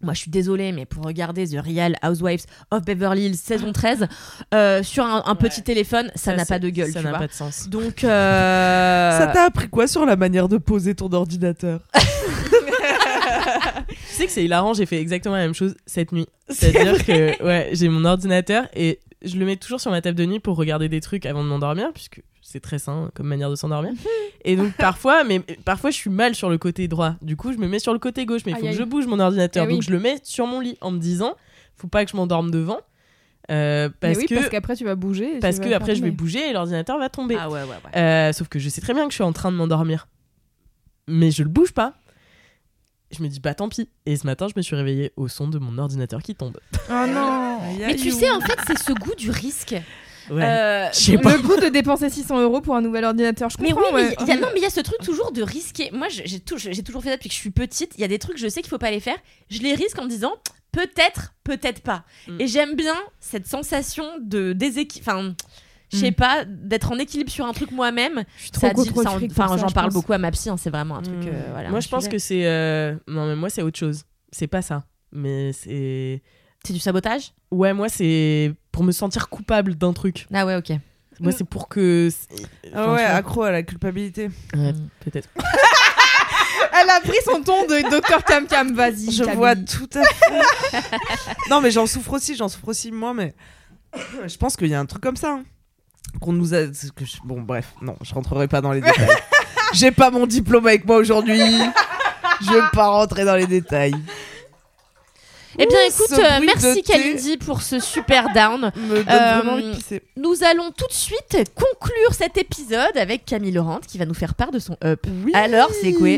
[0.03, 4.07] Moi, je suis désolée, mais pour regarder The Real Housewives of Beverly Hills saison 13
[4.53, 7.18] euh, sur un, un petit téléphone, ça, n'a pas de gueule, Ça tu n'a vois.
[7.20, 7.68] pas de sens.
[7.68, 11.80] Donc, euh, Ça t'a appris quoi sur la manière de poser ton ordinateur?
[13.88, 16.26] Tu sais que c'est hilarant, j'ai fait exactement la même chose cette nuit.
[16.48, 20.25] C'est-à-dire que ouais, j'ai mon ordinateur et je le mets toujours sur ma table de
[20.27, 23.55] nuit pour regarder des trucs avant de m'endormir, puisque c'est très sain comme manière de
[23.57, 23.93] s'endormir.
[24.45, 27.14] Et donc parfois, mais parfois je suis mal sur le côté droit.
[27.23, 28.79] Du coup, je me mets sur le côté gauche, mais il faut Aïe, que aïe.
[28.79, 29.64] je bouge mon ordinateur.
[29.64, 29.75] Eh oui.
[29.75, 31.37] Donc je le mets sur mon lit en me disant,
[31.77, 32.79] faut pas que je m'endorme devant.
[33.51, 35.39] euh, parce oui, que parce qu'après tu vas bouger.
[35.41, 37.37] parce que après je vais bouger et l'ordinateur va tomber.
[37.39, 37.99] Ah ouais, ouais, ouais.
[38.01, 40.09] Euh, sauf que je sais très bien que je suis en train de m'endormir.
[41.09, 41.95] Mais je le bouge pas.
[43.16, 43.89] Je me dis, bah tant pis.
[44.07, 46.57] Et ce matin, je me suis réveillée au son de mon ordinateur qui tombe.
[46.89, 47.41] Oh non
[47.79, 49.75] Mais tu sais, en fait, c'est ce goût du risque.
[50.31, 50.43] Ouais.
[50.45, 50.89] Euh.
[51.09, 53.93] Le goût de dépenser 600 euros pour un nouvel ordinateur, je Mais oui, comprends.
[53.97, 54.17] mais ouais.
[54.21, 55.91] il y a, non, mais il y a ce truc toujours de risquer.
[55.93, 57.93] Moi, j'ai tou- j'ai toujours fait ça depuis que je suis petite.
[57.97, 59.17] Il y a des trucs, je sais qu'il faut pas les faire.
[59.51, 60.33] Je les risque en me disant
[60.71, 62.05] peut-être, peut-être pas.
[62.29, 62.41] Mm.
[62.41, 65.11] Et j'aime bien cette sensation de déséquilibre.
[65.11, 65.35] Enfin,
[65.93, 66.15] je sais Mm.
[66.15, 68.23] pas, d'être en équilibre sur un truc moi-même.
[68.37, 69.95] Je suis trop Ça Enfin, j'en je parle pense.
[69.95, 70.49] beaucoup à ma psy.
[70.51, 71.17] hein, c'est vraiment un truc.
[71.25, 71.29] Mm.
[71.29, 72.13] euh, voilà, moi, je pense sujet.
[72.17, 72.47] que c'est.
[72.47, 74.05] euh, Non, mais moi, c'est autre chose.
[74.31, 74.85] C'est pas ça.
[75.11, 76.23] Mais c'est.
[76.65, 77.33] c'est du sabotage?
[77.53, 80.26] Ouais, moi, c'est pour me sentir coupable d'un truc.
[80.32, 80.72] Ah ouais, ok.
[81.20, 82.09] Moi, c'est pour que.
[82.74, 83.14] Ah Enfin, ouais, vois.
[83.14, 84.30] accro à la culpabilité.
[84.55, 84.88] Ouais, Mm.
[85.05, 85.28] peut-être.
[86.80, 89.12] Elle a pris son ton de Dr Cam Cam, vas-y.
[89.12, 89.36] Je Camille.
[89.36, 90.82] vois tout à fait.
[91.50, 93.34] non, mais j'en souffre aussi, j'en souffre aussi moi, mais
[94.26, 95.32] je pense qu'il y a un truc comme ça.
[95.32, 95.44] hein.
[96.20, 96.66] Qu'on nous a.
[96.66, 99.09] que je- Bon, bref, non, je rentrerai pas dans les détails.
[99.74, 101.38] J'ai pas mon diplôme avec moi aujourd'hui.
[102.40, 103.94] Je vais pas rentrer dans les détails.
[105.59, 108.70] Eh bien, écoute, euh, merci Kalindi pour ce super down.
[108.76, 110.03] Me donne Euh, vraiment envie de pisser.
[110.16, 114.34] Nous allons tout de suite conclure cet épisode avec Camille Laurent qui va nous faire
[114.34, 115.07] part de son up.
[115.24, 115.32] Oui.
[115.34, 116.09] Alors, c'est quoi?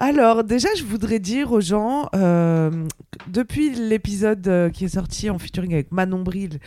[0.00, 2.70] Alors, déjà, je voudrais dire aux gens, euh,
[3.28, 6.58] depuis l'épisode euh, qui est sorti en featuring avec Manon Bril,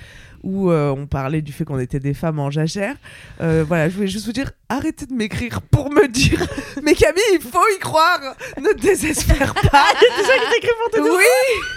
[0.44, 2.96] où euh, on parlait du fait qu'on était des femmes en jachère,
[3.42, 6.40] euh, voilà, je voulais juste vous dire, arrêtez de m'écrire pour me dire,
[6.84, 8.20] mais Camille, il faut y croire,
[8.62, 9.86] ne désespère pas.
[10.00, 11.68] Déjà qui t'écrit pour te dire Oui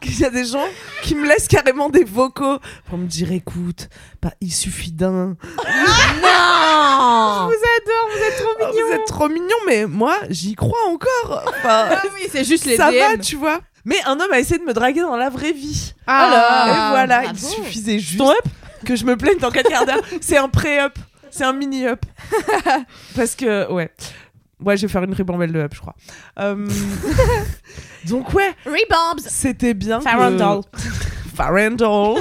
[0.00, 0.64] qu'il y a des gens
[1.02, 3.88] qui me laissent carrément des vocaux pour me dire écoute,
[4.22, 5.10] bah, il suffit d'un.
[5.10, 5.36] Non
[6.20, 8.86] Je vous adore, vous êtes trop Oh, mignons.
[8.86, 11.42] vous êtes trop mignons, mais moi, j'y crois encore.
[11.48, 13.20] Enfin, Ah oui, c'est juste les ça va, DM.
[13.20, 13.60] tu vois.
[13.84, 15.94] Mais un homme a essayé de me draguer dans la vraie vie.
[16.06, 17.46] Ah, Et voilà, il bravo.
[17.46, 18.36] suffisait juste Ton up?
[18.84, 20.00] que je me plaigne dans 4 quarts d'heure.
[20.20, 20.94] C'est un pré-up,
[21.30, 22.00] c'est un mini-up.
[23.16, 23.90] Parce que, ouais.
[24.64, 25.94] Ouais, je vais faire une ribambelle de up, je crois.
[26.40, 26.66] Euh,
[28.08, 29.98] Donc, ouais, Rebombs c'était bien.
[29.98, 30.62] que- Farandole.
[31.34, 32.20] Farandole.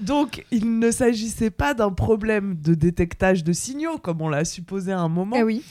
[0.00, 4.92] Donc, il ne s'agissait pas d'un problème de détectage de signaux, comme on l'a supposé
[4.92, 5.62] à un moment, oui.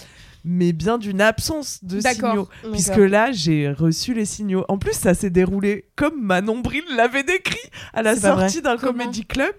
[0.46, 2.48] mais bien d'une absence de signaux.
[2.72, 4.66] Puisque là, j'ai reçu les signaux.
[4.70, 7.58] En plus, ça s'est déroulé comme Manon Bril l'avait décrit
[7.94, 9.56] à la sortie d'un comédie club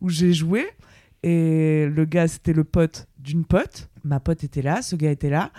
[0.00, 0.68] où j'ai joué.
[1.24, 3.88] Et le gars, c'était le pote d'une pote.
[4.04, 5.50] Ma pote était là, ce gars était là.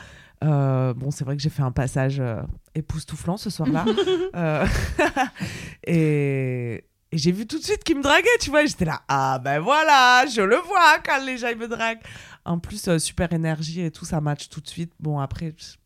[0.44, 2.42] Euh, bon, c'est vrai que j'ai fait un passage euh,
[2.76, 3.84] époustouflant ce soir-là.
[4.36, 4.66] Euh,
[5.88, 8.66] et et j'ai vu tout de suite qu'il me draguait, tu vois.
[8.66, 12.02] J'étais là, ah ben voilà, je le vois quand les gens ils me draguent.
[12.44, 14.92] En plus, euh, super énergie et tout, ça match tout de suite.
[15.00, 15.78] Bon, après, je-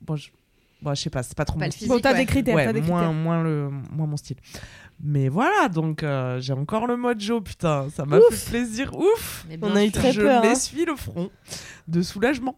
[0.00, 0.28] bon, je,
[0.82, 1.88] bon, je sais pas, c'est pas trop Pas mon le style.
[1.88, 2.18] Bon, t'as ouais.
[2.18, 3.12] des critères, Ouais, t'as des moins, critères.
[3.20, 4.36] moins, le, moins mon style.
[5.02, 8.96] Mais voilà, donc euh, j'ai encore le mojo, putain, ça m'a fait plaisir.
[8.96, 10.42] Ouf Mais On bien a eu très Je peur.
[10.42, 10.48] hein.
[10.48, 11.30] m'essuie le front
[11.86, 12.56] de soulagement.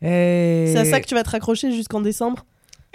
[0.00, 0.70] Et...
[0.72, 2.44] C'est à ça que tu vas te raccrocher jusqu'en décembre?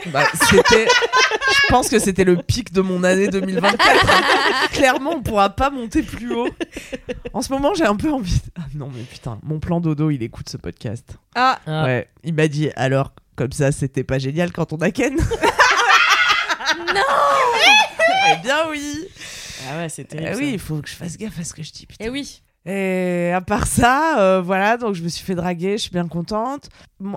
[0.07, 0.87] Bah, c'était.
[0.87, 3.79] Je pense que c'était le pic de mon année 2024.
[3.81, 4.67] hein.
[4.71, 6.49] Clairement, on pourra pas monter plus haut.
[7.33, 8.41] En ce moment, j'ai un peu envie.
[8.57, 11.17] Ah non, mais putain, mon plan dodo, il écoute ce podcast.
[11.35, 15.15] Ah, Ouais, il m'a dit alors, comme ça, c'était pas génial quand on a Ken?
[15.15, 15.23] Non
[18.33, 19.07] Eh bien oui
[19.69, 20.37] Ah ouais, c'est Eh terrible.
[20.37, 22.05] oui, il faut que je fasse gaffe à ce que je dis, putain.
[22.05, 22.41] Eh oui.
[22.69, 26.05] Et à part ça, euh, voilà, donc je me suis fait draguer, je suis bien
[26.09, 26.67] contente.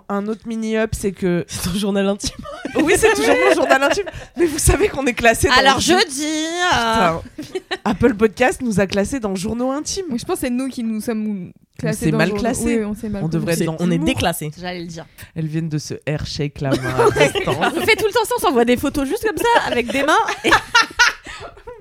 [0.09, 1.45] Un autre mini-up, c'est que.
[1.49, 2.37] C'est ton journal intime.
[2.77, 4.05] Oui, c'est toujours mon journal intime.
[4.37, 5.55] Mais vous savez qu'on est classé dans.
[5.55, 6.47] Alors je dis...
[6.73, 7.59] euh.
[7.85, 10.05] Apple Podcast nous a classés dans journaux intimes.
[10.17, 12.13] je pense que c'est nous qui nous sommes classés.
[12.13, 12.31] dans mal.
[12.33, 13.63] Oui, on s'est mal On devrait classés.
[13.65, 14.53] être dans On est déclassé.
[14.57, 15.05] J'allais le dire.
[15.35, 16.77] Elles viennent de se air shake la main.
[17.09, 20.05] On fait tout le temps ça, on s'envoie des photos juste comme ça, avec des
[20.05, 20.15] mains.
[20.45, 20.51] Et...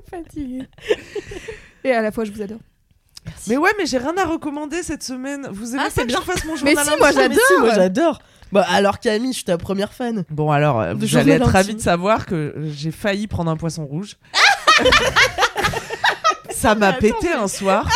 [0.09, 0.67] fatiguée.
[1.83, 2.59] Et à la fois, je vous adore.
[3.47, 5.47] mais ouais, mais j'ai rien à recommander cette semaine.
[5.51, 6.19] Vous aimez Ah, pas que bien.
[6.19, 8.19] je fasse mon Mais journal si, moi, Mais si, moi j'adore.
[8.51, 10.25] Bah alors Camille, je suis ta première fan.
[10.31, 11.77] Bon alors, euh, allez être ravis intime.
[11.77, 14.17] de savoir que j'ai failli prendre un poisson rouge.
[16.49, 17.87] Ça m'a pété un soir.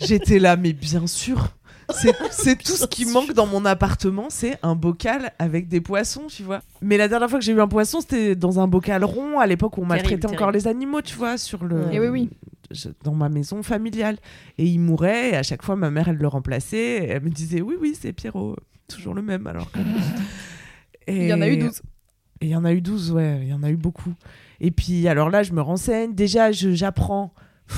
[0.00, 1.48] J'étais là, mais bien sûr.
[2.30, 6.42] C'est tout ce qui manque dans mon appartement, c'est un bocal avec des poissons, tu
[6.42, 6.60] vois.
[6.82, 9.46] Mais la dernière fois que j'ai eu un poisson, c'était dans un bocal rond, à
[9.46, 11.82] l'époque où on maltraitait encore les animaux, tu vois, sur le...
[11.92, 12.10] Et oui,
[13.02, 14.16] dans ma maison familiale.
[14.58, 16.78] Et il mourait, et à chaque fois, ma mère, elle le remplaçait.
[16.78, 18.56] Et elle me disait, oui, oui, c'est Pierrot.
[18.88, 19.70] Toujours le même, alors.
[21.06, 21.82] Et- Il y en a eu 12.
[22.42, 24.14] Et il y en a eu 12, ouais, il y en a eu beaucoup.
[24.60, 26.14] Et puis, alors là, je me renseigne.
[26.14, 27.34] Déjà, je- j'apprends.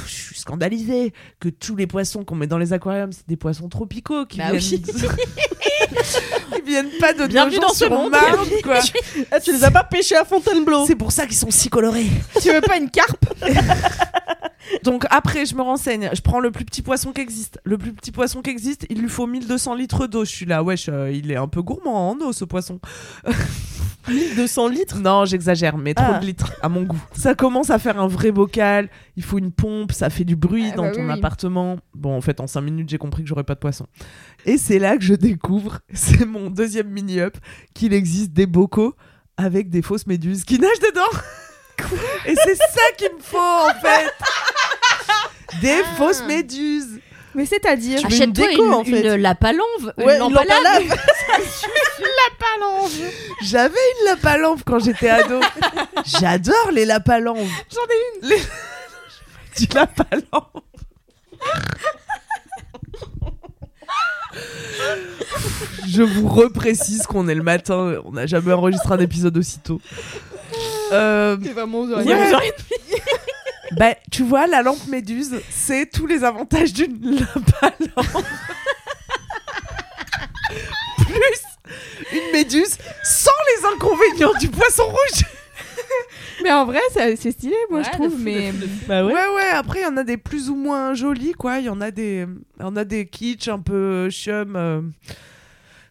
[0.07, 3.69] Je suis scandalisée que tous les poissons qu'on met dans les aquariums, c'est des poissons
[3.69, 4.83] tropicaux qui Bah viennent.
[4.85, 5.09] oui.
[6.57, 8.13] Ils viennent pas de Bienvenue dans ce sur monde.
[8.63, 8.79] Quoi.
[9.31, 12.07] Ah, tu les as pas pêchés à Fontainebleau C'est pour ça qu'ils sont si colorés.
[12.41, 13.25] tu veux pas une carpe?
[14.85, 16.09] Donc après, je me renseigne.
[16.15, 17.59] Je prends le plus petit poisson qui existe.
[17.65, 20.25] Le plus petit poisson qui existe, il lui faut 1200 litres d'eau.
[20.25, 22.79] Je suis là, wesh, euh, il est un peu gourmand en eau, ce poisson.
[24.09, 24.99] 1200 litres?
[24.99, 26.19] Non, j'exagère, mais trop Ah.
[26.19, 27.01] de litres à mon goût.
[27.13, 28.89] Ça commence à faire un vrai bocal.
[29.17, 31.13] Il faut une pompe, ça fait du bruit Ah dans bah ton oui, oui.
[31.13, 31.77] appartement.
[31.95, 33.87] Bon, en fait, en 5 minutes, j'ai compris que j'aurais pas de poisson.
[34.47, 37.37] Et c'est là que je découvre, c'est mon deuxième mini-up,
[37.75, 38.95] qu'il existe des bocaux
[39.37, 41.19] avec des fausses méduses qui nagent dedans.
[42.27, 44.13] Et c'est ça qu'il me faut, en fait.
[45.61, 45.95] Des Ah.
[45.97, 47.01] fausses méduses.
[47.35, 47.99] Mais c'est-à-dire.
[48.01, 49.01] Une Achète-toi déco, une, en fait.
[49.01, 49.67] une lapalampe.
[49.97, 50.99] Ouais, une une lave.
[53.43, 55.41] J'avais une lapalampe quand j'étais ado.
[56.05, 57.39] J'adore les lapalampes.
[57.73, 58.29] J'en ai une.
[58.29, 58.37] Les...
[59.67, 60.65] du lapalampe.
[65.89, 69.81] Je vous reprécise qu'on est le matin, on n'a jamais enregistré un épisode aussitôt.
[70.93, 72.05] Euh, C'est vraiment Ouais.
[72.05, 72.53] ouais.
[73.73, 78.25] bah, tu vois, la lampe méduse, c'est tous les avantages d'une lapalampe.
[80.99, 81.43] Plus
[82.13, 85.25] une méduse sans les inconvénients du poisson rouge.
[86.43, 88.19] Mais en vrai, c'est stylé, moi, Ouais, je trouve.
[88.21, 88.53] mais
[88.89, 89.19] Bah Ouais, ouais.
[89.35, 91.59] ouais, après, il y en a des plus ou moins jolis, quoi.
[91.59, 92.27] Il y en a des,
[92.59, 94.55] il y en a des kitsch un peu chum.
[94.57, 94.81] euh,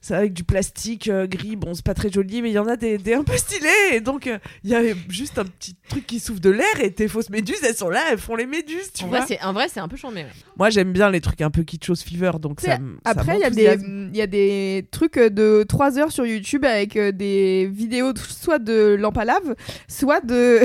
[0.01, 1.55] c'est avec du plastique euh, gris.
[1.55, 3.67] Bon, c'est pas très joli, mais il y en a des, des un peu stylés.
[3.93, 6.91] Et donc, euh, il y avait juste un petit truc qui souffle de l'air et
[6.91, 9.19] tes fausses méduses, elles sont là, elles font les méduses, tu En vois.
[9.19, 10.25] vrai, c'est en vrai, c'est un peu chambé.
[10.57, 12.77] Moi, j'aime bien les trucs un peu kitschos fever, donc ça.
[13.05, 14.09] Après, il y, a des- m'enthousiasme.
[14.13, 18.59] il y a des trucs de 3 heures sur YouTube avec euh, des vidéos soit
[18.59, 19.55] de lampe à lave,
[19.87, 20.59] soit de.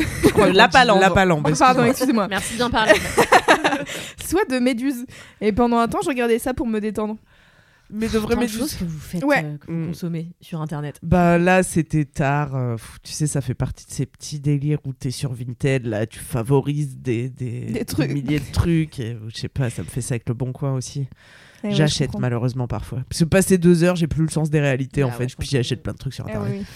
[0.54, 1.00] La palambe.
[1.00, 1.88] La palambe, Pardon, excuse-moi.
[1.90, 2.28] excusez-moi.
[2.28, 2.94] Merci de bien parler.
[4.24, 5.04] soit de méduses.
[5.40, 7.16] Et pendant un temps, je regardais ça pour me détendre.
[7.90, 8.58] Mais de de méduses.
[8.58, 9.44] choses que vous faites, Ouais.
[9.44, 10.98] euh, que vous consommez sur internet.
[11.02, 12.54] Bah là, c'était tard.
[12.56, 16.06] euh, tu sais, ça fait partie de ces petits délires où t'es sur Vinted, là,
[16.06, 18.10] tu favorises des, des, Des trucs.
[18.10, 18.98] milliers de trucs.
[18.98, 21.06] Et, je sais pas, ça me fait ça avec le Bon Coin aussi.
[21.64, 23.02] Eh ouais, J'achète malheureusement parfois.
[23.08, 25.24] Parce que passer deux heures, j'ai plus le sens des réalités en Ah fait.
[25.24, 26.58] ouais, puis j'achète plein de trucs sur Eh internet.
[26.60, 26.66] oui.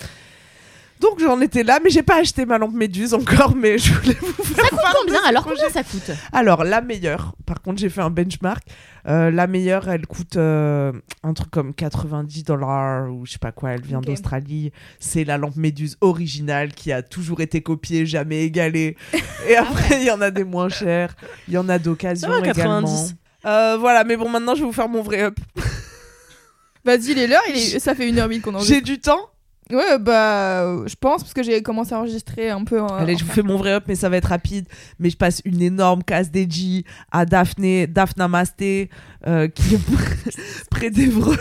[1.01, 4.16] Donc j'en étais là, mais j'ai pas acheté ma lampe Méduse encore, mais je voulais
[4.20, 5.62] vous faire Ça coûte part combien de ce alors projet.
[5.66, 8.62] Combien ça coûte Alors, la meilleure, par contre, j'ai fait un benchmark.
[9.09, 10.92] Euh, la meilleure, elle coûte euh,
[11.22, 13.70] un truc comme 90 dollars ou je sais pas quoi.
[13.70, 14.72] Elle vient d'Australie.
[14.98, 18.96] C'est la lampe Méduse originale qui a toujours été copiée, jamais égalée.
[19.48, 21.16] Et après, il y en a des moins chères.
[21.48, 22.82] Il y en a d'occasion également.
[22.82, 23.16] 90.
[23.46, 25.38] Euh, voilà, mais bon, maintenant, je vais vous faire mon vrai up.
[26.84, 28.74] Vas-y, il est l'heure, il est- ça fait une heure huit qu'on enregistre.
[28.74, 29.30] J'ai du temps
[29.73, 32.81] Ouais, bah, euh, je pense, parce que j'ai commencé à enregistrer un peu.
[32.81, 34.66] en- Allez, je vous fais mon vrai up, mais ça va être rapide.
[34.99, 38.91] Mais je passe une énorme casse DJ à Daphné, Daphna Masté,
[39.27, 39.79] euh, qui est
[40.71, 41.37] près d'Evreux.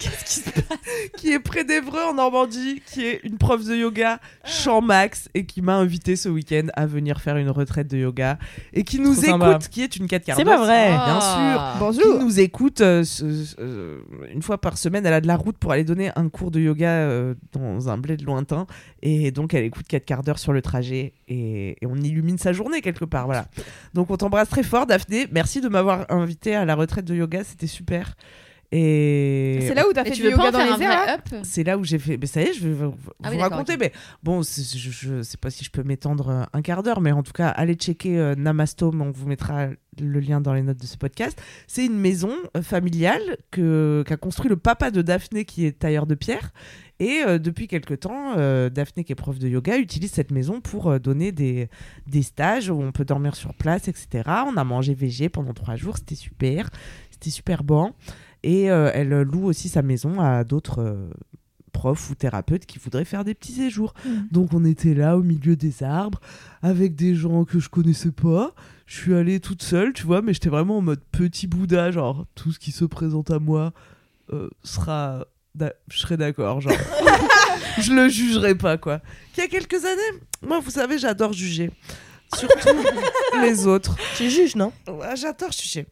[0.00, 0.78] Qu'est-ce qui se passe?
[1.18, 5.44] Qui est près d'Evreux en Normandie, qui est une prof de yoga, champ max, et
[5.44, 8.38] qui m'a invité ce week-end à venir faire une retraite de yoga.
[8.72, 9.58] Et qui nous écoute, sympa.
[9.70, 10.88] qui est une 4 quarts C'est pas vrai.
[10.88, 11.74] Bien Ah.
[11.78, 11.78] sûr.
[11.86, 12.18] Bonjour.
[12.18, 13.98] Qui nous écoute euh, ce- euh,
[14.32, 15.04] une fois par semaine.
[15.04, 17.98] Elle a de la route pour aller donner un cours de yoga euh, dans un
[17.98, 18.66] bled lointain.
[19.02, 21.12] Et donc, elle écoute 4 quarts d'heure sur le trajet.
[21.28, 23.26] Et, et on illumine sa journée quelque part.
[23.26, 23.46] Voilà.
[23.92, 25.28] Donc, on t'embrasse très fort, Daphné.
[25.30, 27.44] Merci de m'avoir invité à la retraite de yoga.
[27.44, 28.14] C'était super.
[28.72, 31.84] Et C'est là où t'as fait tu du yoga dans les airs, c'est là où
[31.84, 32.16] j'ai fait.
[32.16, 33.76] Mais ça y est, je vais vous, Ah vous oui, d'accord, raconter.
[33.76, 33.92] Mais
[34.22, 37.22] bon, je, je sais pas si je peux m'étendre euh, un quart d'heure, mais en
[37.22, 39.02] tout cas, allez checker euh, Namastome.
[39.02, 39.68] On vous mettra
[40.00, 41.40] le lien dans les notes de ce podcast.
[41.66, 46.06] C'est une maison euh, familiale que qu'a construit le papa de Daphné, qui est tailleur
[46.06, 46.52] de pierre.
[47.00, 50.60] Et euh, depuis quelque temps, euh, Daphné, qui est prof de yoga, utilise cette maison
[50.60, 51.70] pour euh, donner des,
[52.06, 54.22] des stages où on peut dormir sur place, etc.
[54.46, 56.68] On a mangé végé pendant trois jours, c'était super.
[57.10, 57.94] C'était super bon.
[58.42, 61.10] Et euh, elle loue aussi sa maison à d'autres euh,
[61.72, 63.94] profs ou thérapeutes qui voudraient faire des petits séjours.
[64.30, 66.20] Donc on était là au milieu des arbres
[66.62, 68.54] avec des gens que je connaissais pas.
[68.86, 72.26] Je suis allée toute seule, tu vois, mais j'étais vraiment en mode petit Bouddha, genre
[72.34, 73.72] tout ce qui se présente à moi
[74.32, 75.26] euh, sera.
[75.88, 76.72] Je serai d'accord, genre.
[77.80, 79.00] je le jugerai pas, quoi.
[79.36, 81.70] Il y a quelques années, moi, vous savez, j'adore juger.
[82.36, 82.68] Surtout
[83.42, 83.96] les autres.
[84.16, 84.72] Tu juges, non?
[84.88, 85.86] Ouais, J'adore juger.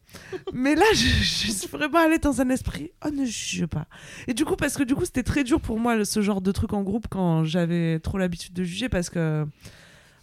[0.53, 2.91] Mais là, je, je suis vraiment allée dans un esprit.
[3.05, 3.85] Oh, ne juge pas.
[4.27, 6.51] Et du coup, parce que du coup, c'était très dur pour moi, ce genre de
[6.51, 9.45] truc en groupe, quand j'avais trop l'habitude de juger, parce que.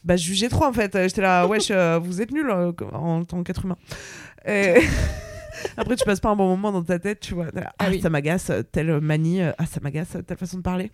[0.04, 0.92] Bah, je jugeais trop en fait.
[1.02, 3.76] J'étais là, wesh, euh, vous êtes nuls euh, en tant qu'être humain.
[4.46, 4.74] Et.
[5.78, 7.46] Après, tu passes pas un bon moment dans ta tête, tu vois.
[7.56, 8.00] Ah, Ah oui.
[8.00, 9.42] ça m'agace, euh, telle manie.
[9.42, 10.90] euh, Ah, ça m'agace, euh, telle façon de parler.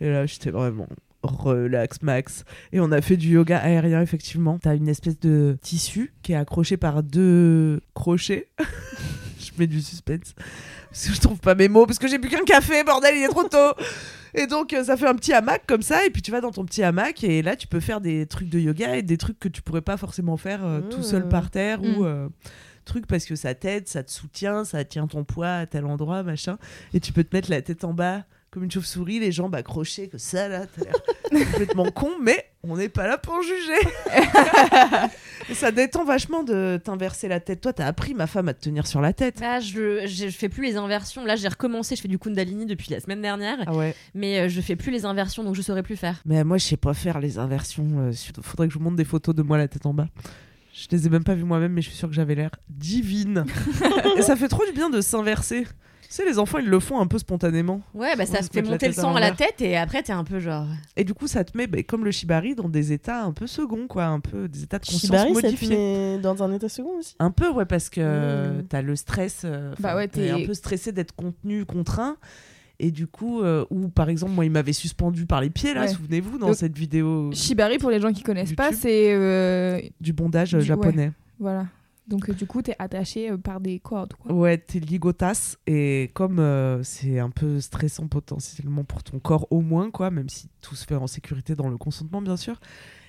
[0.00, 0.88] Et là, j'étais vraiment
[1.26, 2.44] relax max.
[2.72, 4.58] Et on a fait du yoga aérien, effectivement.
[4.60, 8.48] T'as une espèce de tissu qui est accroché par deux crochets.
[9.38, 10.34] je mets du suspense.
[10.90, 13.22] Parce que je trouve pas mes mots, parce que j'ai bu qu'un café, bordel, il
[13.24, 13.72] est trop tôt.
[14.34, 16.50] Et donc, euh, ça fait un petit hamac comme ça, et puis tu vas dans
[16.50, 19.38] ton petit hamac, et là, tu peux faire des trucs de yoga et des trucs
[19.38, 21.28] que tu pourrais pas forcément faire euh, tout seul Mmh.
[21.28, 21.96] par terre Mmh.
[21.98, 22.04] ou.
[22.04, 22.28] euh,
[22.84, 26.22] truc parce que ça t'aide, ça te soutient, ça tient ton poids à tel endroit,
[26.22, 26.58] machin.
[26.92, 28.24] Et tu peux te mettre la tête en bas
[28.54, 32.76] comme une chauve-souris, les jambes accrochées, que ça là, t'as l'air complètement con, mais on
[32.76, 33.88] n'est pas là pour juger.
[35.50, 37.60] Et ça détend vachement de t'inverser la tête.
[37.62, 39.40] Toi, t'as appris ma femme à te tenir sur la tête.
[39.40, 41.24] Là, je, je, je fais plus les inversions.
[41.24, 41.96] Là, j'ai recommencé.
[41.96, 43.58] Je fais du Kundalini depuis la semaine dernière.
[43.66, 43.92] Ah ouais.
[44.14, 46.22] Mais euh, je fais plus les inversions, donc je saurais plus faire.
[46.24, 47.88] Mais moi, je sais pas faire les inversions.
[47.98, 50.06] euh, faudrait que je vous montre des photos de moi la tête en bas.
[50.72, 53.46] Je les ai même pas vues moi-même, mais je suis sûre que j'avais l'air divine.
[54.16, 55.66] Et ça fait trop du bien de s'inverser.
[56.08, 57.80] Tu sais, les enfants, ils le font un peu spontanément.
[57.94, 60.22] Ouais, bah ça se fait monter le sang à la tête et après t'es un
[60.24, 60.66] peu genre.
[60.96, 63.46] Et du coup, ça te met, bah, comme le shibari, dans des états un peu
[63.46, 64.04] seconds, quoi.
[64.04, 65.76] Un peu des états de conscience Shibari, ça te modifiés.
[65.76, 68.66] met dans un état second aussi Un peu, ouais, parce que Mm.
[68.68, 69.42] t'as le stress.
[69.44, 72.16] euh, Bah ouais, t'es un peu stressé d'être contenu, contraint.
[72.80, 75.82] Et du coup, euh, ou par exemple, moi, il m'avait suspendu par les pieds, là,
[75.82, 75.88] Ouais.
[75.88, 79.12] souvenez-vous, dans Donc, cette vidéo Shibari, pour les gens qui connaissent pas, c'est.
[79.14, 80.62] euh, du bondage du- ouais.
[80.62, 81.12] japonais.
[81.38, 81.66] Voilà.
[82.06, 84.12] Donc, euh, du coup, t'es attaché euh, par des cordes.
[84.14, 84.32] Quoi.
[84.32, 89.60] Ouais, t'es ligotas et comme euh, c'est un peu stressant potentiellement pour ton corps au
[89.62, 92.60] moins, quoi, même si tout se fait en sécurité dans le consentement, bien sûr.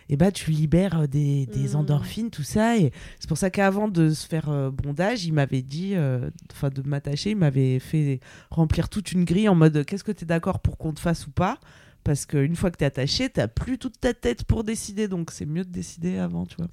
[0.08, 1.76] et bah tu libères des, des Mm.
[1.78, 2.78] endorphines, tout ça.
[2.78, 6.70] Et c'est pour ça qu'avant de se faire euh, bondage, il m'avait dit, euh, enfin
[6.70, 8.20] de m'attacher, il m'avait fait
[8.52, 11.26] remplir toute une grille en mode qu'est-ce que tu es d'accord pour qu'on te fasse
[11.28, 11.60] ou pas?
[12.06, 15.45] Parce qu'une fois que t'es attaché, t'as plus toute ta tête pour décider, donc c'est
[15.45, 16.68] mieux de décider avant, tu vois.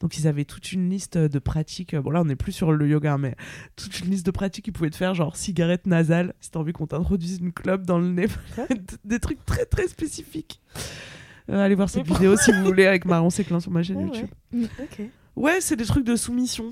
[0.00, 1.94] Donc ils avaient toute une liste de pratiques.
[1.96, 3.36] Bon là on n'est plus sur le yoga, mais
[3.76, 6.72] toute une liste de pratiques qu'ils pouvaient te faire, genre cigarette nasale, si t'as envie
[6.72, 8.26] qu'on t'introduise une clope dans le nez,
[9.04, 10.60] des trucs très très spécifiques.
[11.50, 14.12] Euh, allez voir cette vidéo si vous voulez avec Marron Séclin sur ma chaîne Ah
[14.12, 14.18] ouais.
[14.58, 15.08] YouTube.
[15.36, 16.70] Ouais, c'est des trucs de soumission,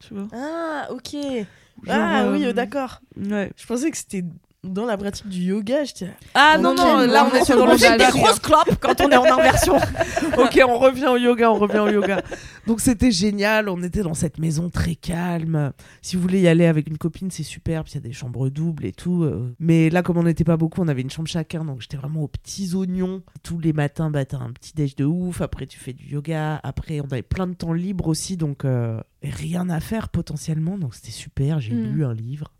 [0.00, 0.28] tu vois.
[0.32, 1.12] Ah, ok.
[1.12, 1.46] Genre,
[1.88, 3.00] ah oui, euh, d'accord.
[3.16, 3.50] Ouais.
[3.56, 4.24] Je pensais que c'était
[4.62, 5.84] dans la pratique du yoga.
[5.84, 6.10] J'étais.
[6.34, 9.16] Ah non, non, là on est sur le fait des grosses clopes quand on est
[9.16, 9.76] en inversion.
[10.38, 12.22] ok, on revient au yoga, on revient au yoga.
[12.66, 15.72] Donc c'était génial, on était dans cette maison très calme.
[16.02, 18.12] Si vous voulez y aller avec une copine, c'est super, puis il y a des
[18.12, 19.22] chambres doubles et tout.
[19.24, 19.54] euh.
[19.58, 22.22] Mais là, comme on n'était pas beaucoup, on avait une chambre chacun, donc j'étais vraiment
[22.22, 23.22] aux petits oignons.
[23.42, 26.60] Tous les matins, bah, t'as un petit déj de ouf, après tu fais du yoga,
[26.62, 30.94] après on avait plein de temps libre aussi, donc euh, rien à faire potentiellement, donc
[30.94, 31.92] c'était super, j'ai Mm.
[31.92, 32.52] lu un livre.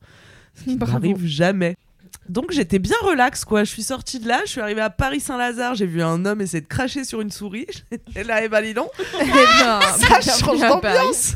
[0.54, 1.76] Ce qui n'arrive jamais.
[2.28, 3.64] Donc j'étais bien relax quoi.
[3.64, 6.40] Je suis sortie de là, je suis arrivée à Paris Saint-Lazare, j'ai vu un homme
[6.40, 7.66] essayer de cracher sur une souris.
[7.90, 8.90] J'étais là et bah dis donc,
[9.24, 11.34] bien, ça change d'ambiance.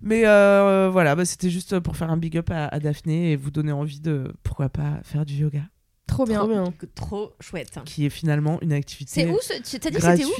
[0.00, 3.36] Mais euh, voilà, bah, c'était juste pour faire un big up à, à Daphné et
[3.36, 5.60] vous donner envie de pourquoi pas faire du yoga,
[6.08, 6.38] Trop bien.
[6.40, 6.64] Trop bien.
[6.96, 7.78] Trop chouette.
[7.84, 10.32] qui est finalement une activité C'est où ce- tu- T'as dit que c'était où?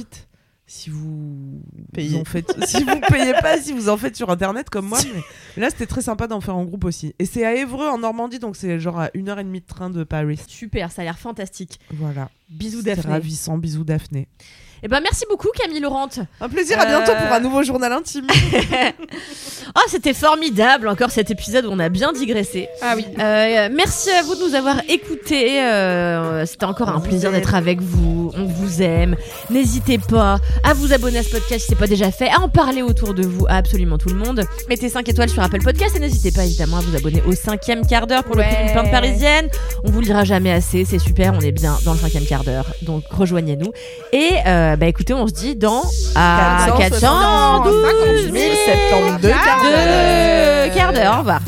[0.67, 1.61] Si vous
[1.93, 2.19] Payez.
[2.19, 4.99] en faites, si vous payez pas, si vous en faites sur internet comme moi.
[5.57, 7.15] Mais, là, c'était très sympa d'en faire en groupe aussi.
[7.19, 9.67] Et c'est à Évreux en Normandie, donc c'est genre à une heure et demie de
[9.67, 10.41] train de Paris.
[10.47, 11.79] Super, ça a l'air fantastique.
[11.93, 12.31] Voilà.
[12.49, 13.13] Bisous Daphné.
[13.13, 14.29] ravissant, bisous Daphné.
[14.85, 16.09] Et ben merci beaucoup Camille Laurent.
[16.41, 18.27] Un plaisir, à bientôt Euh, pour un nouveau journal intime.
[19.75, 22.69] Oh, c'était formidable encore cet épisode où on a bien digressé.
[22.83, 23.07] Ah oui.
[23.19, 25.63] Euh, merci à vous de nous avoir écoutés.
[25.63, 28.31] Euh, c'était encore un plaisir d'être avec vous.
[28.37, 29.17] On vous aime.
[29.49, 32.51] N'hésitez pas à vous abonner à ce podcast si c'est pas déjà fait, à en
[32.51, 34.45] parler autour de vous à absolument tout le monde.
[34.69, 37.87] Mettez 5 étoiles sur Apple Podcast et n'hésitez pas évidemment à vous abonner au cinquième
[37.87, 38.73] quart d'heure pour le prix d'une Ouais.
[38.73, 39.49] plainte parisienne.
[39.85, 41.33] On vous le dira jamais assez, c'est super.
[41.35, 42.67] On est bien dans le cinquième quart d'heure.
[42.83, 43.73] Donc rejoignez-nous.
[44.13, 45.83] Et euh, bah écoutez, on se dit dans
[46.15, 51.15] à 412 1072 quarts deux quarts d'heure.
[51.15, 51.41] Au revoir.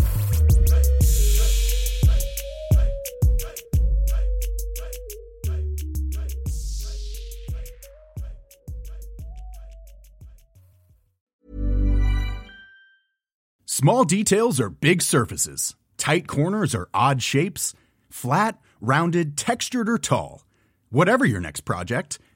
[13.66, 15.75] Small details are big surfaces.
[15.99, 17.75] Tight corners are odd shapes.
[18.09, 20.45] Flat, rounded, textured, or tall.
[20.91, 22.18] Whatever your next project,